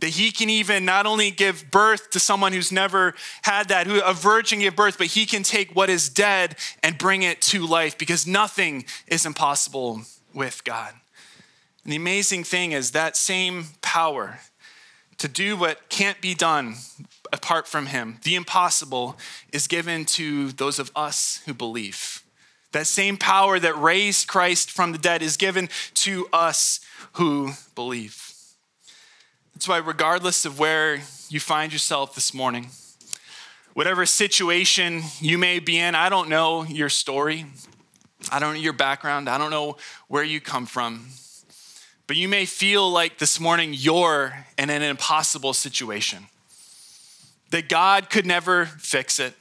That 0.00 0.10
he 0.10 0.30
can 0.30 0.48
even 0.48 0.84
not 0.84 1.06
only 1.06 1.30
give 1.30 1.70
birth 1.70 2.10
to 2.10 2.20
someone 2.20 2.52
who's 2.52 2.72
never 2.72 3.14
had 3.42 3.68
that, 3.68 3.86
who 3.86 4.00
a 4.00 4.14
virgin 4.14 4.60
give 4.60 4.76
birth, 4.76 4.96
but 4.96 5.08
he 5.08 5.26
can 5.26 5.42
take 5.42 5.74
what 5.76 5.90
is 5.90 6.08
dead 6.08 6.56
and 6.82 6.96
bring 6.96 7.22
it 7.22 7.42
to 7.42 7.66
life 7.66 7.98
because 7.98 8.26
nothing 8.26 8.84
is 9.06 9.26
impossible 9.26 10.02
with 10.32 10.64
God. 10.64 10.94
And 11.84 11.92
the 11.92 11.96
amazing 11.96 12.44
thing 12.44 12.72
is 12.72 12.92
that 12.92 13.16
same 13.16 13.66
power 13.82 14.40
to 15.18 15.28
do 15.28 15.56
what 15.56 15.88
can't 15.90 16.20
be 16.22 16.34
done 16.34 16.76
apart 17.30 17.68
from 17.68 17.86
him, 17.86 18.18
the 18.24 18.34
impossible, 18.34 19.18
is 19.52 19.66
given 19.66 20.04
to 20.04 20.52
those 20.52 20.78
of 20.78 20.90
us 20.96 21.42
who 21.44 21.52
believe. 21.52 22.22
That 22.72 22.86
same 22.86 23.16
power 23.16 23.58
that 23.58 23.76
raised 23.76 24.28
Christ 24.28 24.70
from 24.70 24.92
the 24.92 24.98
dead 24.98 25.22
is 25.22 25.36
given 25.36 25.68
to 25.94 26.28
us 26.32 26.80
who 27.14 27.52
believe. 27.74 28.32
That's 29.54 29.66
why, 29.66 29.78
regardless 29.78 30.44
of 30.44 30.58
where 30.58 31.00
you 31.28 31.40
find 31.40 31.72
yourself 31.72 32.14
this 32.14 32.32
morning, 32.32 32.68
whatever 33.74 34.06
situation 34.06 35.02
you 35.20 35.36
may 35.36 35.58
be 35.58 35.78
in, 35.78 35.94
I 35.94 36.08
don't 36.08 36.28
know 36.28 36.64
your 36.64 36.88
story, 36.88 37.46
I 38.30 38.38
don't 38.38 38.54
know 38.54 38.60
your 38.60 38.72
background, 38.72 39.28
I 39.28 39.36
don't 39.36 39.50
know 39.50 39.76
where 40.08 40.24
you 40.24 40.40
come 40.40 40.64
from, 40.64 41.08
but 42.06 42.16
you 42.16 42.28
may 42.28 42.46
feel 42.46 42.90
like 42.90 43.18
this 43.18 43.40
morning 43.40 43.72
you're 43.74 44.46
in 44.56 44.70
an 44.70 44.82
impossible 44.82 45.52
situation. 45.52 46.26
That 47.50 47.68
God 47.68 48.10
could 48.10 48.26
never 48.26 48.66
fix 48.66 49.18
it, 49.18 49.34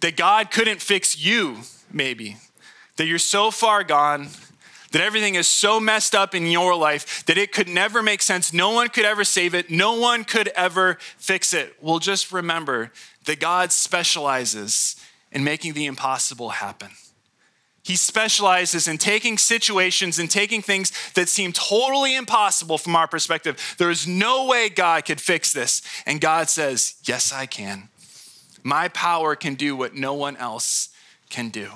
that 0.00 0.16
God 0.16 0.50
couldn't 0.50 0.80
fix 0.80 1.22
you 1.22 1.58
maybe. 1.92 2.36
That 2.96 3.06
you're 3.06 3.18
so 3.18 3.50
far 3.50 3.84
gone, 3.84 4.28
that 4.92 5.02
everything 5.02 5.34
is 5.34 5.46
so 5.46 5.78
messed 5.78 6.14
up 6.14 6.34
in 6.34 6.46
your 6.46 6.74
life 6.74 7.24
that 7.26 7.38
it 7.38 7.52
could 7.52 7.68
never 7.68 8.02
make 8.02 8.22
sense. 8.22 8.52
No 8.52 8.70
one 8.70 8.88
could 8.88 9.04
ever 9.04 9.24
save 9.24 9.54
it, 9.54 9.70
no 9.70 9.94
one 9.94 10.24
could 10.24 10.48
ever 10.48 10.98
fix 11.18 11.52
it. 11.52 11.76
Well, 11.80 11.98
just 11.98 12.32
remember 12.32 12.90
that 13.26 13.40
God 13.40 13.72
specializes 13.72 14.96
in 15.30 15.44
making 15.44 15.74
the 15.74 15.86
impossible 15.86 16.50
happen. 16.50 16.90
He 17.88 17.96
specializes 17.96 18.86
in 18.86 18.98
taking 18.98 19.38
situations 19.38 20.18
and 20.18 20.30
taking 20.30 20.60
things 20.60 20.92
that 21.14 21.28
seem 21.28 21.52
totally 21.52 22.16
impossible 22.16 22.76
from 22.76 22.94
our 22.94 23.06
perspective. 23.06 23.76
There 23.78 23.90
is 23.90 24.06
no 24.06 24.46
way 24.46 24.68
God 24.68 25.06
could 25.06 25.22
fix 25.22 25.54
this. 25.54 25.80
And 26.04 26.20
God 26.20 26.50
says, 26.50 26.96
Yes, 27.04 27.32
I 27.32 27.46
can. 27.46 27.88
My 28.62 28.88
power 28.88 29.34
can 29.36 29.54
do 29.54 29.74
what 29.74 29.94
no 29.94 30.12
one 30.12 30.36
else 30.36 30.90
can 31.30 31.48
do. 31.48 31.70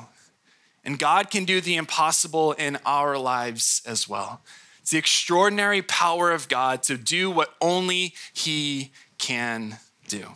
And 0.84 0.98
God 0.98 1.30
can 1.30 1.44
do 1.44 1.60
the 1.60 1.76
impossible 1.76 2.52
in 2.52 2.78
our 2.84 3.16
lives 3.16 3.82
as 3.86 4.08
well. 4.08 4.40
It's 4.80 4.90
the 4.90 4.98
extraordinary 4.98 5.80
power 5.80 6.32
of 6.32 6.48
God 6.48 6.82
to 6.84 6.96
do 6.96 7.30
what 7.30 7.54
only 7.60 8.14
He 8.32 8.90
can 9.18 9.78
do. 10.08 10.30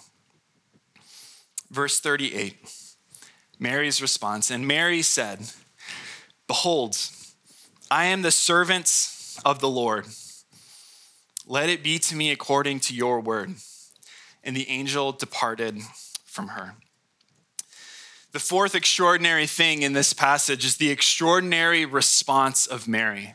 Verse 1.70 1.98
38, 1.98 2.56
Mary's 3.58 4.00
response. 4.00 4.50
And 4.50 4.68
Mary 4.68 5.02
said, 5.02 5.50
Behold, 6.46 6.96
I 7.90 8.04
am 8.04 8.22
the 8.22 8.30
servant 8.30 9.10
of 9.44 9.60
the 9.60 9.68
Lord. 9.68 10.06
Let 11.44 11.68
it 11.68 11.82
be 11.82 11.98
to 11.98 12.14
me 12.14 12.30
according 12.30 12.80
to 12.80 12.94
your 12.94 13.20
word. 13.20 13.54
And 14.44 14.56
the 14.56 14.68
angel 14.68 15.10
departed 15.10 15.80
from 16.24 16.48
her. 16.48 16.76
The 18.36 18.40
fourth 18.40 18.74
extraordinary 18.74 19.46
thing 19.46 19.80
in 19.80 19.94
this 19.94 20.12
passage 20.12 20.66
is 20.66 20.76
the 20.76 20.90
extraordinary 20.90 21.86
response 21.86 22.66
of 22.66 22.86
Mary. 22.86 23.34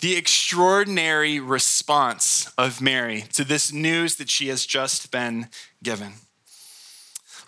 The 0.00 0.16
extraordinary 0.16 1.38
response 1.38 2.50
of 2.56 2.80
Mary 2.80 3.26
to 3.34 3.44
this 3.44 3.74
news 3.74 4.16
that 4.16 4.30
she 4.30 4.48
has 4.48 4.64
just 4.64 5.10
been 5.10 5.50
given. 5.82 6.14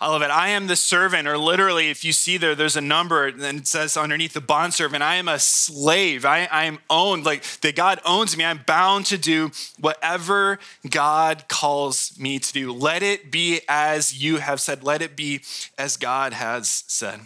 I 0.01 0.07
love 0.07 0.21
it. 0.21 0.31
I 0.31 0.49
am 0.49 0.67
the 0.67 0.77
servant, 0.77 1.27
or 1.27 1.37
literally, 1.37 1.89
if 1.89 2.05
you 2.05 2.13
see 2.13 2.37
there, 2.37 2.55
there's 2.55 2.77
a 2.77 2.81
number 2.81 3.27
and 3.27 3.59
it 3.59 3.67
says 3.67 3.97
underneath 3.97 4.31
the 4.31 4.39
bond 4.39 4.73
servant, 4.73 5.03
I 5.03 5.15
am 5.15 5.27
a 5.27 5.39
slave. 5.39 6.23
I, 6.23 6.47
I 6.49 6.65
am 6.65 6.79
owned, 6.89 7.25
like 7.25 7.43
that 7.61 7.75
God 7.75 7.99
owns 8.05 8.37
me. 8.37 8.45
I'm 8.45 8.61
bound 8.65 9.07
to 9.07 9.17
do 9.17 9.51
whatever 9.77 10.57
God 10.89 11.49
calls 11.49 12.17
me 12.17 12.39
to 12.39 12.53
do. 12.53 12.71
Let 12.71 13.03
it 13.03 13.29
be 13.29 13.59
as 13.67 14.23
you 14.23 14.37
have 14.37 14.61
said, 14.61 14.83
let 14.83 15.01
it 15.01 15.17
be 15.17 15.41
as 15.77 15.97
God 15.97 16.31
has 16.31 16.85
said. 16.87 17.19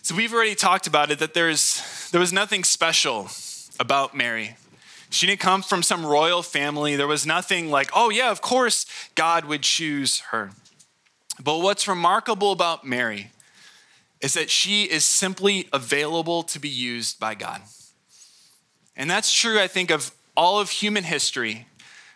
So 0.00 0.14
we've 0.14 0.32
already 0.32 0.54
talked 0.54 0.86
about 0.86 1.10
it 1.10 1.18
that 1.18 1.34
there's 1.34 2.08
there 2.12 2.20
was 2.20 2.32
nothing 2.32 2.64
special 2.64 3.28
about 3.78 4.16
Mary. 4.16 4.56
She 5.10 5.26
didn't 5.26 5.40
come 5.40 5.60
from 5.60 5.82
some 5.82 6.04
royal 6.04 6.42
family. 6.42 6.96
There 6.96 7.06
was 7.06 7.26
nothing 7.26 7.70
like, 7.70 7.90
oh, 7.94 8.10
yeah, 8.10 8.30
of 8.30 8.40
course 8.40 8.84
God 9.14 9.44
would 9.46 9.62
choose 9.62 10.20
her. 10.30 10.50
But 11.42 11.58
what's 11.58 11.86
remarkable 11.86 12.52
about 12.52 12.84
Mary 12.84 13.30
is 14.20 14.34
that 14.34 14.50
she 14.50 14.84
is 14.84 15.04
simply 15.04 15.68
available 15.72 16.42
to 16.42 16.58
be 16.58 16.68
used 16.68 17.20
by 17.20 17.34
God. 17.34 17.62
And 18.96 19.08
that's 19.08 19.32
true, 19.32 19.60
I 19.60 19.68
think, 19.68 19.90
of 19.90 20.10
all 20.36 20.58
of 20.58 20.70
human 20.70 21.04
history, 21.04 21.66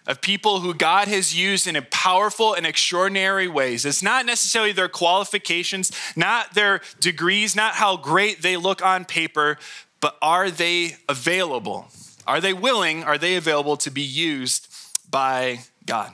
of 0.07 0.21
people 0.21 0.61
who 0.61 0.75
God 0.75 1.07
has 1.07 1.39
used 1.39 1.69
in 1.69 1.81
powerful 1.91 2.55
and 2.55 2.67
extraordinary 2.67 3.47
ways. 3.47 3.85
It's 3.85 4.03
not 4.03 4.27
necessarily 4.27 4.73
their 4.73 4.89
qualifications, 4.89 5.93
not 6.17 6.55
their 6.55 6.81
degrees, 6.99 7.55
not 7.55 7.75
how 7.75 7.97
great 7.97 8.43
they 8.43 8.57
look 8.57 8.85
on 8.85 9.05
paper, 9.05 9.59
but 10.01 10.17
are 10.21 10.51
they 10.51 10.97
available? 11.09 11.87
Are 12.27 12.41
they 12.41 12.53
willing? 12.53 13.05
Are 13.05 13.19
they 13.19 13.37
available 13.37 13.77
to 13.79 13.91
be 13.91 14.03
used 14.03 14.67
by 15.09 15.61
God? 15.87 16.13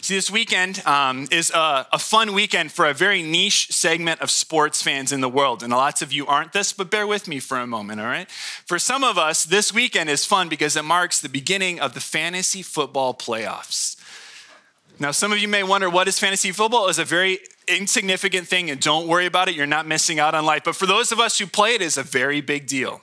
See, 0.00 0.14
this 0.14 0.30
weekend 0.30 0.84
um, 0.86 1.26
is 1.30 1.50
a, 1.50 1.86
a, 1.92 1.98
fun 1.98 2.32
weekend 2.32 2.72
for 2.72 2.86
a 2.86 2.94
very 2.94 3.22
niche 3.22 3.68
segment 3.70 4.20
of 4.20 4.30
sports 4.30 4.82
fans 4.82 5.12
in 5.12 5.20
the 5.20 5.28
world. 5.28 5.62
And 5.62 5.72
lots 5.72 6.02
of 6.02 6.12
you 6.12 6.26
aren't 6.26 6.52
this, 6.52 6.72
but 6.72 6.90
bear 6.90 7.06
with 7.06 7.28
me 7.28 7.40
for 7.40 7.58
a 7.58 7.66
moment, 7.66 8.00
all 8.00 8.06
right? 8.06 8.30
For 8.30 8.78
some 8.78 9.04
of 9.04 9.18
us, 9.18 9.44
this 9.44 9.72
weekend 9.72 10.10
is 10.10 10.24
fun 10.24 10.48
because 10.48 10.76
it 10.76 10.84
marks 10.84 11.20
the 11.20 11.28
beginning 11.28 11.80
of 11.80 11.94
the 11.94 12.00
fantasy 12.00 12.62
football 12.62 13.14
playoffs. 13.14 13.96
Now, 14.98 15.10
some 15.10 15.32
of 15.32 15.38
you 15.38 15.48
may 15.48 15.62
wonder 15.62 15.90
what 15.90 16.08
is 16.08 16.18
fantasy 16.18 16.52
football? 16.52 16.88
It's 16.88 16.98
a 16.98 17.04
very 17.04 17.40
insignificant 17.68 18.46
thing 18.46 18.70
and 18.70 18.80
don't 18.80 19.06
worry 19.06 19.26
about 19.26 19.48
it. 19.48 19.54
You're 19.54 19.66
not 19.66 19.86
missing 19.86 20.18
out 20.18 20.34
on 20.34 20.46
life. 20.46 20.62
But 20.64 20.76
for 20.76 20.86
those 20.86 21.12
of 21.12 21.20
us 21.20 21.38
who 21.38 21.46
play 21.46 21.74
it, 21.74 21.82
is 21.82 21.96
a 21.96 22.02
very 22.02 22.40
big 22.40 22.66
deal. 22.66 23.02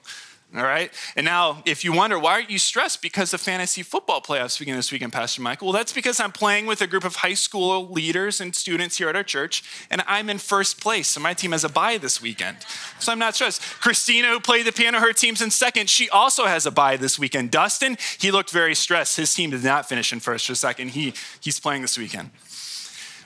All 0.56 0.64
right. 0.64 0.92
And 1.16 1.26
now, 1.26 1.64
if 1.66 1.84
you 1.84 1.92
wonder, 1.94 2.20
why 2.20 2.34
aren't 2.34 2.52
you 2.52 2.60
stressed 2.60 3.02
because 3.02 3.32
the 3.32 3.40
fantasy 3.40 3.82
football 3.82 4.22
playoffs 4.22 4.60
beginning 4.60 4.78
this 4.78 4.92
weekend, 4.92 5.12
Pastor 5.12 5.42
Michael? 5.42 5.68
Well, 5.68 5.74
that's 5.74 5.94
because 5.94 6.20
I'm 6.20 6.32
playing 6.32 6.68
with 6.68 6.80
a 6.80 6.86
group 6.86 7.04
of 7.04 7.16
high 7.16 7.34
school 7.34 7.90
leaders 7.90 8.40
and 8.40 8.56
students 8.56 8.98
here 8.98 9.10
at 9.10 9.16
our 9.16 9.24
church, 9.24 9.64
and 9.90 10.04
I'm 10.06 10.30
in 10.30 10.38
first 10.38 10.80
place. 10.80 11.08
So 11.08 11.20
my 11.20 11.34
team 11.34 11.54
has 11.54 11.64
a 11.64 11.70
bye 11.70 11.98
this 11.98 12.22
weekend. 12.22 12.58
So 13.00 13.12
I'm 13.12 13.18
not 13.18 13.34
stressed. 13.34 13.62
Christina, 13.62 14.28
who 14.28 14.40
played 14.40 14.68
the 14.68 14.72
piano, 14.72 15.00
her 15.00 15.12
team's 15.12 15.42
in 15.42 15.50
second. 15.50 15.90
She 15.90 16.08
also 16.10 16.46
has 16.46 16.68
a 16.68 16.72
bye 16.72 16.98
this 16.98 17.18
weekend. 17.18 17.50
Dustin, 17.50 17.98
he 18.20 18.30
looked 18.30 18.52
very 18.52 18.76
stressed. 18.76 19.18
His 19.18 19.34
team 19.34 19.50
did 19.50 19.64
not 19.64 19.90
finish 19.90 20.14
in 20.14 20.20
first 20.20 20.48
or 20.52 20.56
second. 20.56 20.90
He, 20.90 21.16
he's 21.42 21.60
playing 21.60 21.82
this 21.82 21.98
weekend. 21.98 22.30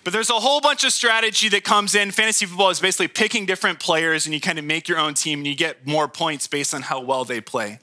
But 0.07 0.13
there's 0.13 0.29
a 0.29 0.39
whole 0.39 0.61
bunch 0.61 0.85
of 0.85 0.93
strategy 0.93 1.49
that 1.49 1.65
comes 1.65 1.93
in. 1.93 2.11
Fantasy 2.11 2.45
football 2.45 2.69
is 2.69 2.79
basically 2.79 3.09
picking 3.09 3.45
different 3.45 3.81
players 3.81 4.25
and 4.25 4.33
you 4.33 4.39
kind 4.39 4.57
of 4.57 4.63
make 4.63 4.87
your 4.87 4.97
own 4.97 5.15
team 5.15 5.39
and 5.39 5.47
you 5.47 5.53
get 5.53 5.85
more 5.85 6.07
points 6.07 6.47
based 6.47 6.73
on 6.73 6.81
how 6.81 7.01
well 7.01 7.25
they 7.25 7.41
play. 7.41 7.79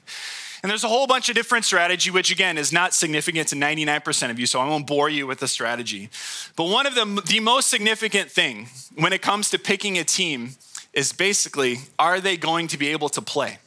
And 0.63 0.69
there's 0.71 0.83
a 0.83 0.87
whole 0.87 1.05
bunch 1.05 1.29
of 1.29 1.35
different 1.35 1.65
strategy, 1.65 2.09
which 2.09 2.31
again 2.31 2.57
is 2.57 2.73
not 2.73 2.95
significant 2.95 3.49
to 3.49 3.55
99% 3.55 4.31
of 4.31 4.39
you, 4.39 4.47
so 4.47 4.59
I 4.59 4.67
won't 4.67 4.87
bore 4.87 5.07
you 5.07 5.27
with 5.27 5.37
the 5.37 5.47
strategy. 5.47 6.09
But 6.55 6.63
one 6.63 6.87
of 6.87 6.95
the, 6.95 7.05
the 7.27 7.41
most 7.41 7.69
significant 7.69 8.31
thing 8.31 8.69
when 8.95 9.13
it 9.13 9.21
comes 9.21 9.51
to 9.51 9.59
picking 9.59 9.99
a 9.99 10.03
team 10.03 10.55
is 10.93 11.13
basically, 11.13 11.77
are 11.99 12.19
they 12.19 12.37
going 12.37 12.67
to 12.69 12.79
be 12.79 12.87
able 12.87 13.09
to 13.09 13.21
play? 13.21 13.59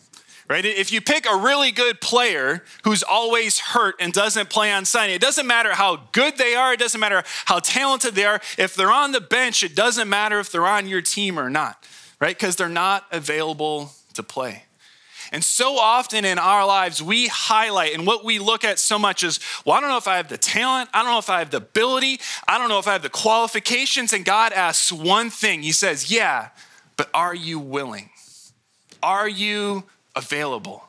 Right? 0.49 0.65
If 0.65 0.93
you 0.93 1.01
pick 1.01 1.27
a 1.31 1.37
really 1.37 1.71
good 1.71 2.01
player 2.01 2.65
who's 2.85 3.03
always 3.03 3.59
hurt 3.59 3.97
and 4.01 4.13
doesn't 4.13 4.49
play 4.49 4.73
on 4.73 4.85
Sunday, 4.85 5.15
it 5.15 5.21
doesn't 5.21 5.47
matter 5.47 5.75
how 5.75 6.09
good 6.13 6.39
they 6.39 6.55
are, 6.55 6.73
it 6.73 6.81
doesn't 6.81 7.01
matter 7.01 7.23
how 7.45 7.59
talented 7.59 8.15
they 8.15 8.25
are. 8.25 8.41
If 8.57 8.75
they're 8.75 8.93
on 8.93 9.13
the 9.13 9.21
bench, 9.21 9.63
it 9.63 9.77
doesn't 9.77 10.09
matter 10.09 10.41
if 10.41 10.51
they're 10.51 10.67
on 10.67 10.89
your 10.89 11.03
team 11.03 11.39
or 11.39 11.51
not, 11.51 11.87
right? 12.21 12.37
Because 12.37 12.57
they're 12.57 12.69
not 12.69 13.05
available 13.13 13.93
to 14.15 14.23
play. 14.23 14.65
And 15.31 15.45
so 15.45 15.77
often 15.77 16.25
in 16.25 16.39
our 16.39 16.67
lives, 16.67 17.03
we 17.03 17.27
highlight 17.27 17.95
and 17.95 18.07
what 18.07 18.25
we 18.25 18.39
look 18.39 18.65
at 18.65 18.79
so 18.79 18.99
much 18.99 19.23
is, 19.23 19.41
well, 19.67 19.77
I 19.77 19.81
don't 19.81 19.91
know 19.91 19.99
if 19.99 20.09
I 20.09 20.17
have 20.17 20.29
the 20.29 20.39
talent. 20.39 20.89
I 20.95 21.03
don't 21.03 21.13
know 21.13 21.19
if 21.19 21.29
I 21.29 21.41
have 21.41 21.51
the 21.51 21.59
ability. 21.59 22.21
I 22.47 22.57
don't 22.57 22.71
know 22.71 22.79
if 22.79 22.87
I 22.87 22.93
have 22.93 23.03
the 23.03 23.11
qualifications. 23.11 24.15
And 24.15 24.25
God 24.25 24.55
asks 24.55 24.91
one 24.91 25.29
thing 25.29 25.63
He 25.63 25.73
says, 25.73 26.11
Yeah, 26.11 26.49
but 26.97 27.11
are 27.13 27.35
you 27.35 27.59
willing? 27.59 28.09
Are 29.03 29.29
you 29.29 29.85
available. 30.19 30.83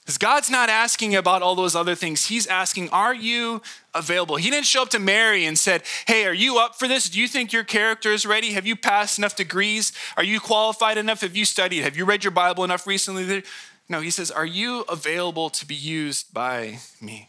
Because 0.00 0.18
God's 0.18 0.50
not 0.50 0.70
asking 0.70 1.14
about 1.14 1.42
all 1.42 1.54
those 1.54 1.76
other 1.76 1.94
things. 1.94 2.26
He's 2.26 2.46
asking, 2.46 2.88
Are 2.90 3.14
you 3.14 3.60
available? 3.94 4.36
He 4.36 4.50
didn't 4.50 4.64
show 4.66 4.82
up 4.82 4.88
to 4.90 4.98
Mary 4.98 5.44
and 5.44 5.58
said, 5.58 5.82
Hey, 6.06 6.24
are 6.24 6.34
you 6.34 6.58
up 6.58 6.78
for 6.78 6.88
this? 6.88 7.10
Do 7.10 7.20
you 7.20 7.28
think 7.28 7.52
your 7.52 7.62
character 7.64 8.10
is 8.10 8.24
ready? 8.24 8.52
Have 8.52 8.66
you 8.66 8.74
passed 8.74 9.18
enough 9.18 9.36
degrees? 9.36 9.92
Are 10.16 10.24
you 10.24 10.40
qualified 10.40 10.96
enough? 10.96 11.20
Have 11.20 11.36
you 11.36 11.44
studied? 11.44 11.82
Have 11.82 11.96
you 11.96 12.06
read 12.06 12.24
your 12.24 12.30
Bible 12.30 12.64
enough 12.64 12.86
recently? 12.86 13.42
No, 13.88 14.00
he 14.00 14.10
says, 14.10 14.30
Are 14.30 14.46
you 14.46 14.80
available 14.88 15.50
to 15.50 15.66
be 15.66 15.74
used 15.74 16.32
by 16.32 16.78
me? 17.02 17.28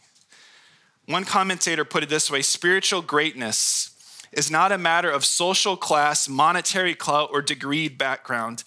One 1.04 1.24
commentator 1.24 1.84
put 1.84 2.02
it 2.02 2.08
this 2.08 2.30
way 2.30 2.40
spiritual 2.40 3.02
greatness 3.02 3.90
is 4.32 4.50
not 4.50 4.72
a 4.72 4.78
matter 4.78 5.10
of 5.10 5.24
social 5.24 5.76
class, 5.76 6.28
monetary 6.28 6.94
clout, 6.94 7.28
or 7.32 7.42
degree 7.42 7.88
background. 7.88 8.64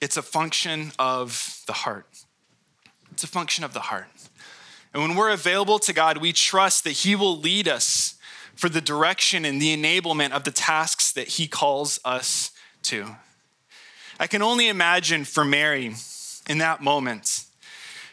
It's 0.00 0.16
a 0.16 0.22
function 0.22 0.92
of 0.98 1.62
the 1.66 1.72
heart. 1.72 2.06
It's 3.12 3.24
a 3.24 3.28
function 3.28 3.64
of 3.64 3.74
the 3.74 3.80
heart. 3.80 4.08
And 4.92 5.02
when 5.02 5.14
we're 5.14 5.30
available 5.30 5.78
to 5.80 5.92
God, 5.92 6.18
we 6.18 6.32
trust 6.32 6.84
that 6.84 6.90
He 6.92 7.14
will 7.14 7.36
lead 7.36 7.68
us 7.68 8.14
for 8.54 8.68
the 8.68 8.80
direction 8.80 9.44
and 9.44 9.60
the 9.60 9.76
enablement 9.76 10.32
of 10.32 10.44
the 10.44 10.50
tasks 10.50 11.12
that 11.12 11.28
He 11.28 11.46
calls 11.46 12.00
us 12.04 12.50
to. 12.82 13.16
I 14.18 14.26
can 14.26 14.42
only 14.42 14.68
imagine 14.68 15.24
for 15.24 15.44
Mary 15.44 15.94
in 16.48 16.58
that 16.58 16.82
moment. 16.82 17.44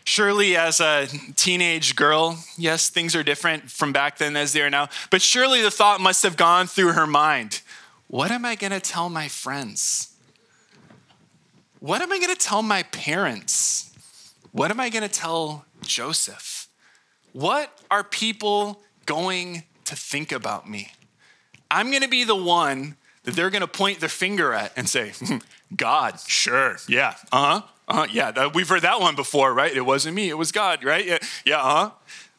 Surely, 0.04 0.56
as 0.56 0.80
a 0.80 1.08
teenage 1.36 1.96
girl, 1.96 2.42
yes, 2.58 2.90
things 2.90 3.14
are 3.14 3.24
different 3.24 3.70
from 3.70 3.92
back 3.92 4.18
then 4.18 4.38
as 4.38 4.54
they 4.54 4.62
are 4.62 4.70
now, 4.70 4.88
but 5.10 5.22
surely 5.22 5.62
the 5.62 5.72
thought 5.72 6.00
must 6.00 6.24
have 6.24 6.38
gone 6.38 6.68
through 6.68 6.94
her 6.94 7.08
mind 7.08 7.62
what 8.08 8.32
am 8.32 8.46
I 8.46 8.56
going 8.56 8.72
to 8.72 8.80
tell 8.80 9.10
my 9.10 9.28
friends? 9.28 10.14
What 11.80 12.02
am 12.02 12.12
I 12.12 12.18
going 12.18 12.34
to 12.34 12.40
tell 12.42 12.64
my 12.64 12.84
parents? 12.84 13.94
What 14.52 14.72
am 14.72 14.80
I 14.80 14.90
going 14.90 15.04
to 15.04 15.10
tell 15.10 15.66
Joseph? 15.82 16.68
What 17.34 17.72
are 17.92 18.04
people 18.04 18.82
going 19.06 19.64
to 19.86 19.96
think 19.96 20.32
about 20.32 20.68
me? 20.68 20.92
I'm 21.70 21.92
going 21.92 22.02
to 22.02 22.10
be 22.10 22.24
the 22.24 22.36
one 22.36 22.96
that 23.24 23.36
they're 23.36 23.50
going 23.50 23.62
to 23.62 23.68
point 23.68 24.00
their 24.00 24.10
finger 24.10 24.54
at 24.54 24.72
and 24.76 24.90
say, 24.90 25.12
hmm, 25.12 25.38
God, 25.76 26.20
sure, 26.20 26.78
yeah, 26.88 27.16
uh 27.32 27.60
huh, 27.60 27.68
uh-huh, 27.88 28.08
yeah, 28.12 28.32
that, 28.32 28.56
we've 28.56 28.68
heard 28.68 28.82
that 28.82 29.00
one 29.00 29.16
before, 29.16 29.54
right? 29.54 29.76
It 29.76 29.86
wasn't 29.86 30.16
me, 30.16 30.30
it 30.30 30.38
was 30.38 30.52
God, 30.52 30.84
right? 30.84 31.06
Yeah, 31.06 31.18
yeah, 31.46 31.60
uh 31.60 31.90
huh. 31.90 31.92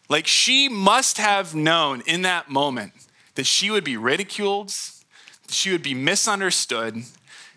Like 0.08 0.26
she 0.26 0.68
must 0.68 1.18
have 1.18 1.54
known 1.54 2.02
in 2.06 2.22
that 2.22 2.50
moment 2.50 2.92
that 3.34 3.44
she 3.44 3.70
would 3.70 3.84
be 3.84 3.96
ridiculed, 3.96 4.68
that 4.68 5.52
she 5.52 5.70
would 5.70 5.82
be 5.82 5.94
misunderstood, 5.94 7.04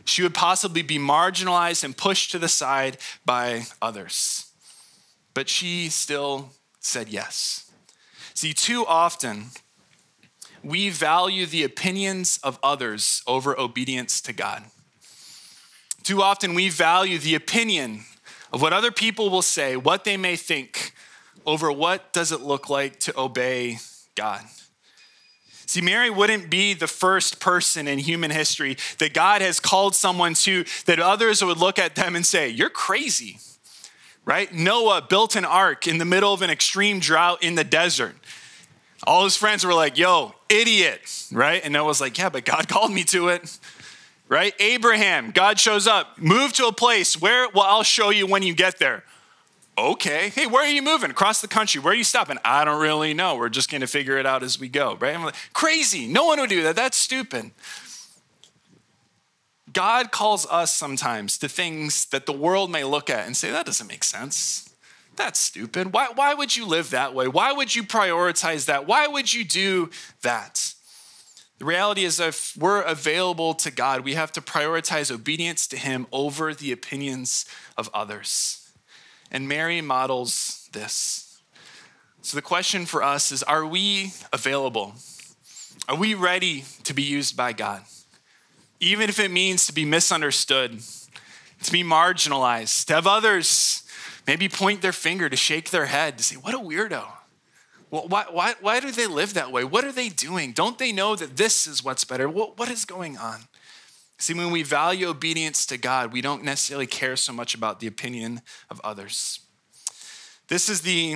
she 0.05 0.23
would 0.23 0.33
possibly 0.33 0.81
be 0.81 0.97
marginalized 0.97 1.83
and 1.83 1.95
pushed 1.95 2.31
to 2.31 2.39
the 2.39 2.47
side 2.47 2.97
by 3.25 3.63
others. 3.81 4.51
But 5.33 5.49
she 5.49 5.89
still 5.89 6.51
said 6.79 7.09
yes. 7.09 7.71
See, 8.33 8.53
too 8.53 8.85
often, 8.85 9.51
we 10.63 10.89
value 10.89 11.45
the 11.45 11.63
opinions 11.63 12.39
of 12.43 12.59
others 12.61 13.21
over 13.27 13.59
obedience 13.59 14.21
to 14.21 14.33
God. 14.33 14.63
Too 16.03 16.21
often, 16.21 16.53
we 16.53 16.69
value 16.69 17.19
the 17.19 17.35
opinion 17.35 18.01
of 18.51 18.61
what 18.61 18.73
other 18.73 18.91
people 18.91 19.29
will 19.29 19.41
say, 19.41 19.75
what 19.75 20.03
they 20.03 20.17
may 20.17 20.35
think, 20.35 20.93
over 21.45 21.71
what 21.71 22.11
does 22.13 22.31
it 22.31 22.41
look 22.41 22.69
like 22.69 22.99
to 23.01 23.19
obey 23.19 23.77
God. 24.15 24.41
See, 25.71 25.79
Mary 25.79 26.09
wouldn't 26.09 26.49
be 26.49 26.73
the 26.73 26.85
first 26.85 27.39
person 27.39 27.87
in 27.87 27.97
human 27.97 28.29
history 28.29 28.75
that 28.97 29.13
God 29.13 29.41
has 29.41 29.61
called 29.61 29.95
someone 29.95 30.33
to 30.33 30.65
that 30.85 30.99
others 30.99 31.41
would 31.41 31.59
look 31.59 31.79
at 31.79 31.95
them 31.95 32.13
and 32.13 32.25
say, 32.25 32.49
You're 32.49 32.69
crazy, 32.69 33.39
right? 34.25 34.53
Noah 34.53 35.01
built 35.01 35.37
an 35.37 35.45
ark 35.45 35.87
in 35.87 35.97
the 35.97 36.03
middle 36.03 36.33
of 36.33 36.41
an 36.41 36.49
extreme 36.49 36.99
drought 36.99 37.41
in 37.41 37.55
the 37.55 37.63
desert. 37.63 38.17
All 39.07 39.23
his 39.23 39.37
friends 39.37 39.65
were 39.65 39.73
like, 39.73 39.97
Yo, 39.97 40.35
idiot, 40.49 40.99
right? 41.31 41.63
And 41.63 41.71
Noah's 41.71 42.01
like, 42.01 42.17
Yeah, 42.17 42.27
but 42.27 42.43
God 42.43 42.67
called 42.67 42.91
me 42.91 43.05
to 43.05 43.29
it 43.29 43.57
right? 44.27 44.53
Abraham, 44.59 45.31
God 45.31 45.59
shows 45.59 45.87
up, 45.87 46.17
move 46.17 46.53
to 46.53 46.65
a 46.65 46.71
place 46.71 47.19
where, 47.19 47.49
well, 47.49 47.65
I'll 47.65 47.83
show 47.83 48.11
you 48.11 48.25
when 48.25 48.43
you 48.43 48.53
get 48.53 48.79
there 48.79 49.03
okay, 49.81 50.29
hey, 50.29 50.47
where 50.47 50.63
are 50.63 50.71
you 50.71 50.81
moving? 50.81 51.11
Across 51.11 51.41
the 51.41 51.47
country. 51.47 51.81
Where 51.81 51.93
are 51.93 51.97
you 51.97 52.03
stopping? 52.03 52.37
I 52.45 52.63
don't 52.65 52.81
really 52.81 53.13
know. 53.13 53.35
We're 53.35 53.49
just 53.49 53.69
going 53.69 53.81
to 53.81 53.87
figure 53.87 54.17
it 54.17 54.25
out 54.25 54.43
as 54.43 54.59
we 54.59 54.69
go, 54.69 54.97
right? 54.99 55.15
I'm 55.15 55.23
like, 55.23 55.35
crazy. 55.53 56.07
No 56.07 56.25
one 56.25 56.39
would 56.39 56.49
do 56.49 56.63
that. 56.63 56.75
That's 56.75 56.97
stupid. 56.97 57.51
God 59.73 60.11
calls 60.11 60.45
us 60.47 60.73
sometimes 60.73 61.37
to 61.37 61.47
things 61.47 62.05
that 62.07 62.25
the 62.25 62.33
world 62.33 62.71
may 62.71 62.83
look 62.83 63.09
at 63.09 63.25
and 63.25 63.35
say, 63.37 63.51
that 63.51 63.65
doesn't 63.65 63.87
make 63.87 64.03
sense. 64.03 64.69
That's 65.15 65.39
stupid. 65.39 65.93
Why, 65.93 66.07
why 66.13 66.33
would 66.33 66.55
you 66.55 66.65
live 66.65 66.89
that 66.89 67.13
way? 67.13 67.27
Why 67.27 67.51
would 67.51 67.75
you 67.75 67.83
prioritize 67.83 68.65
that? 68.65 68.87
Why 68.87 69.07
would 69.07 69.33
you 69.33 69.43
do 69.43 69.89
that? 70.21 70.73
The 71.59 71.65
reality 71.65 72.05
is, 72.05 72.19
if 72.19 72.57
we're 72.57 72.81
available 72.81 73.53
to 73.53 73.69
God, 73.69 74.01
we 74.01 74.15
have 74.15 74.31
to 74.31 74.41
prioritize 74.41 75.11
obedience 75.11 75.67
to 75.67 75.77
Him 75.77 76.07
over 76.11 76.55
the 76.55 76.71
opinions 76.71 77.45
of 77.77 77.87
others. 77.93 78.60
And 79.31 79.47
Mary 79.47 79.81
models 79.81 80.69
this. 80.73 81.41
So 82.21 82.35
the 82.35 82.41
question 82.41 82.85
for 82.85 83.01
us 83.01 83.31
is 83.31 83.43
are 83.43 83.65
we 83.65 84.13
available? 84.33 84.93
Are 85.87 85.95
we 85.95 86.13
ready 86.13 86.65
to 86.83 86.93
be 86.93 87.01
used 87.01 87.35
by 87.35 87.53
God? 87.53 87.81
Even 88.79 89.09
if 89.09 89.19
it 89.19 89.31
means 89.31 89.65
to 89.67 89.73
be 89.73 89.85
misunderstood, 89.85 90.81
to 91.63 91.71
be 91.71 91.83
marginalized, 91.83 92.85
to 92.87 92.93
have 92.93 93.07
others 93.07 93.83
maybe 94.27 94.49
point 94.49 94.81
their 94.81 94.91
finger, 94.91 95.29
to 95.29 95.35
shake 95.35 95.71
their 95.71 95.85
head, 95.85 96.17
to 96.17 96.23
say, 96.23 96.35
What 96.35 96.53
a 96.53 96.59
weirdo. 96.59 97.05
Why, 97.89 98.25
why, 98.29 98.53
why 98.61 98.79
do 98.79 98.89
they 98.89 99.05
live 99.05 99.33
that 99.33 99.51
way? 99.51 99.65
What 99.65 99.83
are 99.83 99.91
they 99.91 100.07
doing? 100.07 100.53
Don't 100.53 100.79
they 100.79 100.93
know 100.93 101.17
that 101.17 101.35
this 101.35 101.67
is 101.67 101.83
what's 101.83 102.05
better? 102.05 102.29
what, 102.29 102.57
what 102.57 102.69
is 102.69 102.85
going 102.85 103.17
on? 103.17 103.41
See, 104.21 104.35
when 104.35 104.51
we 104.51 104.61
value 104.61 105.07
obedience 105.07 105.65
to 105.65 105.79
God, 105.79 106.13
we 106.13 106.21
don't 106.21 106.43
necessarily 106.43 106.85
care 106.85 107.15
so 107.15 107.33
much 107.33 107.55
about 107.55 107.79
the 107.79 107.87
opinion 107.87 108.41
of 108.69 108.79
others. 108.83 109.39
This 110.47 110.69
is 110.69 110.81
the 110.81 111.15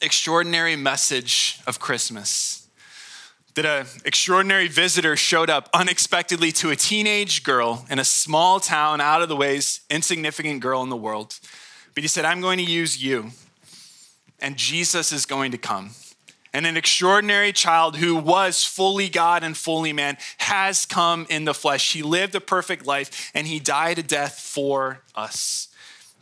extraordinary 0.00 0.76
message 0.76 1.60
of 1.66 1.80
Christmas 1.80 2.68
that 3.56 3.66
an 3.66 3.86
extraordinary 4.04 4.68
visitor 4.68 5.16
showed 5.16 5.50
up 5.50 5.68
unexpectedly 5.74 6.52
to 6.52 6.70
a 6.70 6.76
teenage 6.76 7.42
girl 7.42 7.84
in 7.90 7.98
a 7.98 8.04
small 8.04 8.60
town, 8.60 9.00
out 9.00 9.20
of 9.20 9.28
the 9.28 9.34
ways, 9.34 9.80
insignificant 9.90 10.60
girl 10.60 10.84
in 10.84 10.90
the 10.90 10.96
world. 10.96 11.40
But 11.94 12.04
he 12.04 12.08
said, 12.08 12.24
I'm 12.24 12.40
going 12.40 12.58
to 12.58 12.64
use 12.64 13.02
you, 13.02 13.32
and 14.38 14.56
Jesus 14.56 15.10
is 15.10 15.26
going 15.26 15.50
to 15.50 15.58
come. 15.58 15.90
And 16.54 16.66
an 16.66 16.76
extraordinary 16.76 17.52
child 17.52 17.96
who 17.96 18.14
was 18.14 18.64
fully 18.64 19.08
God 19.08 19.42
and 19.42 19.56
fully 19.56 19.92
man 19.92 20.16
has 20.38 20.86
come 20.86 21.26
in 21.28 21.44
the 21.44 21.52
flesh. 21.52 21.92
He 21.92 22.02
lived 22.02 22.36
a 22.36 22.40
perfect 22.40 22.86
life 22.86 23.32
and 23.34 23.48
he 23.48 23.58
died 23.58 23.98
a 23.98 24.04
death 24.04 24.38
for 24.38 25.00
us. 25.16 25.66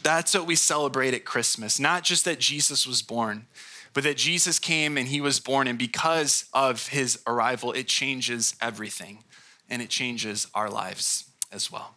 That's 0.02 0.32
what 0.32 0.46
we 0.46 0.56
celebrate 0.56 1.12
at 1.12 1.26
Christmas. 1.26 1.78
Not 1.78 2.02
just 2.02 2.24
that 2.24 2.40
Jesus 2.40 2.86
was 2.86 3.02
born, 3.02 3.46
but 3.92 4.04
that 4.04 4.16
Jesus 4.16 4.58
came 4.58 4.96
and 4.96 5.08
he 5.08 5.20
was 5.20 5.38
born. 5.38 5.68
And 5.68 5.78
because 5.78 6.46
of 6.54 6.88
his 6.88 7.20
arrival, 7.26 7.72
it 7.72 7.86
changes 7.86 8.56
everything 8.58 9.24
and 9.68 9.82
it 9.82 9.90
changes 9.90 10.46
our 10.54 10.70
lives 10.70 11.24
as 11.52 11.70
well. 11.70 11.94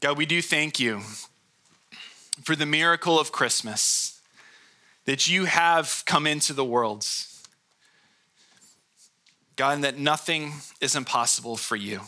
God, 0.00 0.18
we 0.18 0.26
do 0.26 0.42
thank 0.42 0.78
you 0.78 1.00
for 2.42 2.54
the 2.54 2.66
miracle 2.66 3.18
of 3.18 3.32
Christmas 3.32 4.15
that 5.06 5.28
you 5.28 5.46
have 5.46 6.02
come 6.04 6.26
into 6.26 6.52
the 6.52 6.64
world. 6.64 7.06
God, 9.56 9.76
and 9.76 9.84
that 9.84 9.98
nothing 9.98 10.52
is 10.80 10.94
impossible 10.94 11.56
for 11.56 11.76
you. 11.76 12.02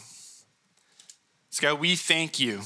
So, 1.51 1.63
God, 1.63 1.81
we 1.81 1.97
thank 1.97 2.39
you 2.39 2.61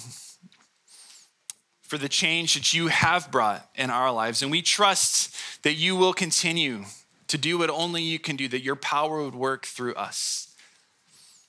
for 1.83 1.99
the 1.99 2.09
change 2.09 2.55
that 2.55 2.75
you 2.75 2.89
have 2.89 3.31
brought 3.31 3.69
in 3.77 3.91
our 3.91 4.11
lives. 4.11 4.43
And 4.43 4.51
we 4.51 4.63
trust 4.63 5.37
that 5.63 5.75
you 5.75 5.95
will 5.95 6.13
continue 6.13 6.85
to 7.29 7.39
do 7.39 7.59
what 7.59 7.71
only 7.71 8.03
you 8.03 8.19
can 8.19 8.35
do, 8.35 8.49
that 8.49 8.63
your 8.63 8.77
power 8.77 9.23
would 9.23 9.35
work 9.35 9.67
through 9.67 9.95
us. 9.95 10.49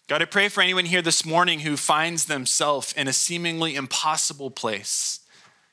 God, 0.08 0.22
I 0.22 0.26
pray 0.26 0.50
for 0.50 0.62
anyone 0.62 0.86
here 0.86 1.02
this 1.02 1.26
morning 1.26 1.62
who 1.62 1.78
finds 1.78 2.26
themselves 2.26 2.94
in 2.94 3.08
a 3.08 3.14
seemingly 3.14 3.76
impossible 3.76 4.52
place. 4.52 5.22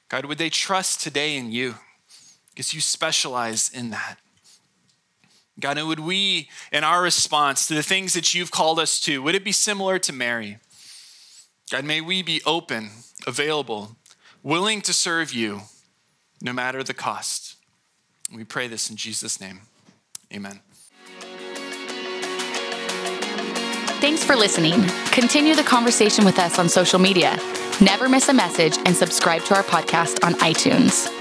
God, 0.09 0.25
would 0.25 0.39
they 0.39 0.51
trust 0.51 1.01
today 1.01 1.37
in 1.37 1.51
you? 1.51 1.75
Because 2.51 2.75
you 2.75 2.81
specialize 2.81 3.71
in 3.73 3.91
that. 3.91 4.17
God, 5.59 5.79
and 5.79 5.89
would 5.89 6.01
we, 6.01 6.49
in 6.73 6.85
our 6.85 7.03
response 7.03 7.67
to 7.67 7.75
the 7.75 7.83
things 7.83 8.15
that 8.15 8.35
you've 8.35 8.51
called 8.51 8.79
us 8.79 9.01
to, 9.03 9.23
would 9.23 9.35
it 9.35 9.45
be 9.45 9.53
similar 9.53 9.99
to 9.99 10.13
Mary? 10.13 10.59
God, 11.71 11.85
may 11.85 12.01
we 12.01 12.23
be 12.23 12.41
open, 12.47 12.91
available, 13.27 13.97
willing 14.43 14.81
to 14.83 14.93
serve 14.93 15.33
you 15.33 15.63
no 16.41 16.53
matter 16.53 16.83
the 16.83 16.95
cost. 16.95 17.57
We 18.35 18.45
pray 18.45 18.69
this 18.69 18.91
in 18.91 18.97
Jesus' 18.97 19.41
name. 19.41 19.61
Amen. 20.33 20.61
Thanks 24.01 24.25
for 24.25 24.35
listening. 24.35 24.83
Continue 25.11 25.55
the 25.55 25.63
conversation 25.63 26.25
with 26.25 26.39
us 26.39 26.59
on 26.59 26.71
social 26.71 26.99
media. 26.99 27.39
Never 27.83 28.09
miss 28.09 28.29
a 28.31 28.35
message 28.35 28.79
and 28.87 28.97
subscribe 28.97 29.43
to 29.45 29.55
our 29.55 29.63
podcast 29.63 30.25
on 30.25 30.35
iTunes. 30.35 31.20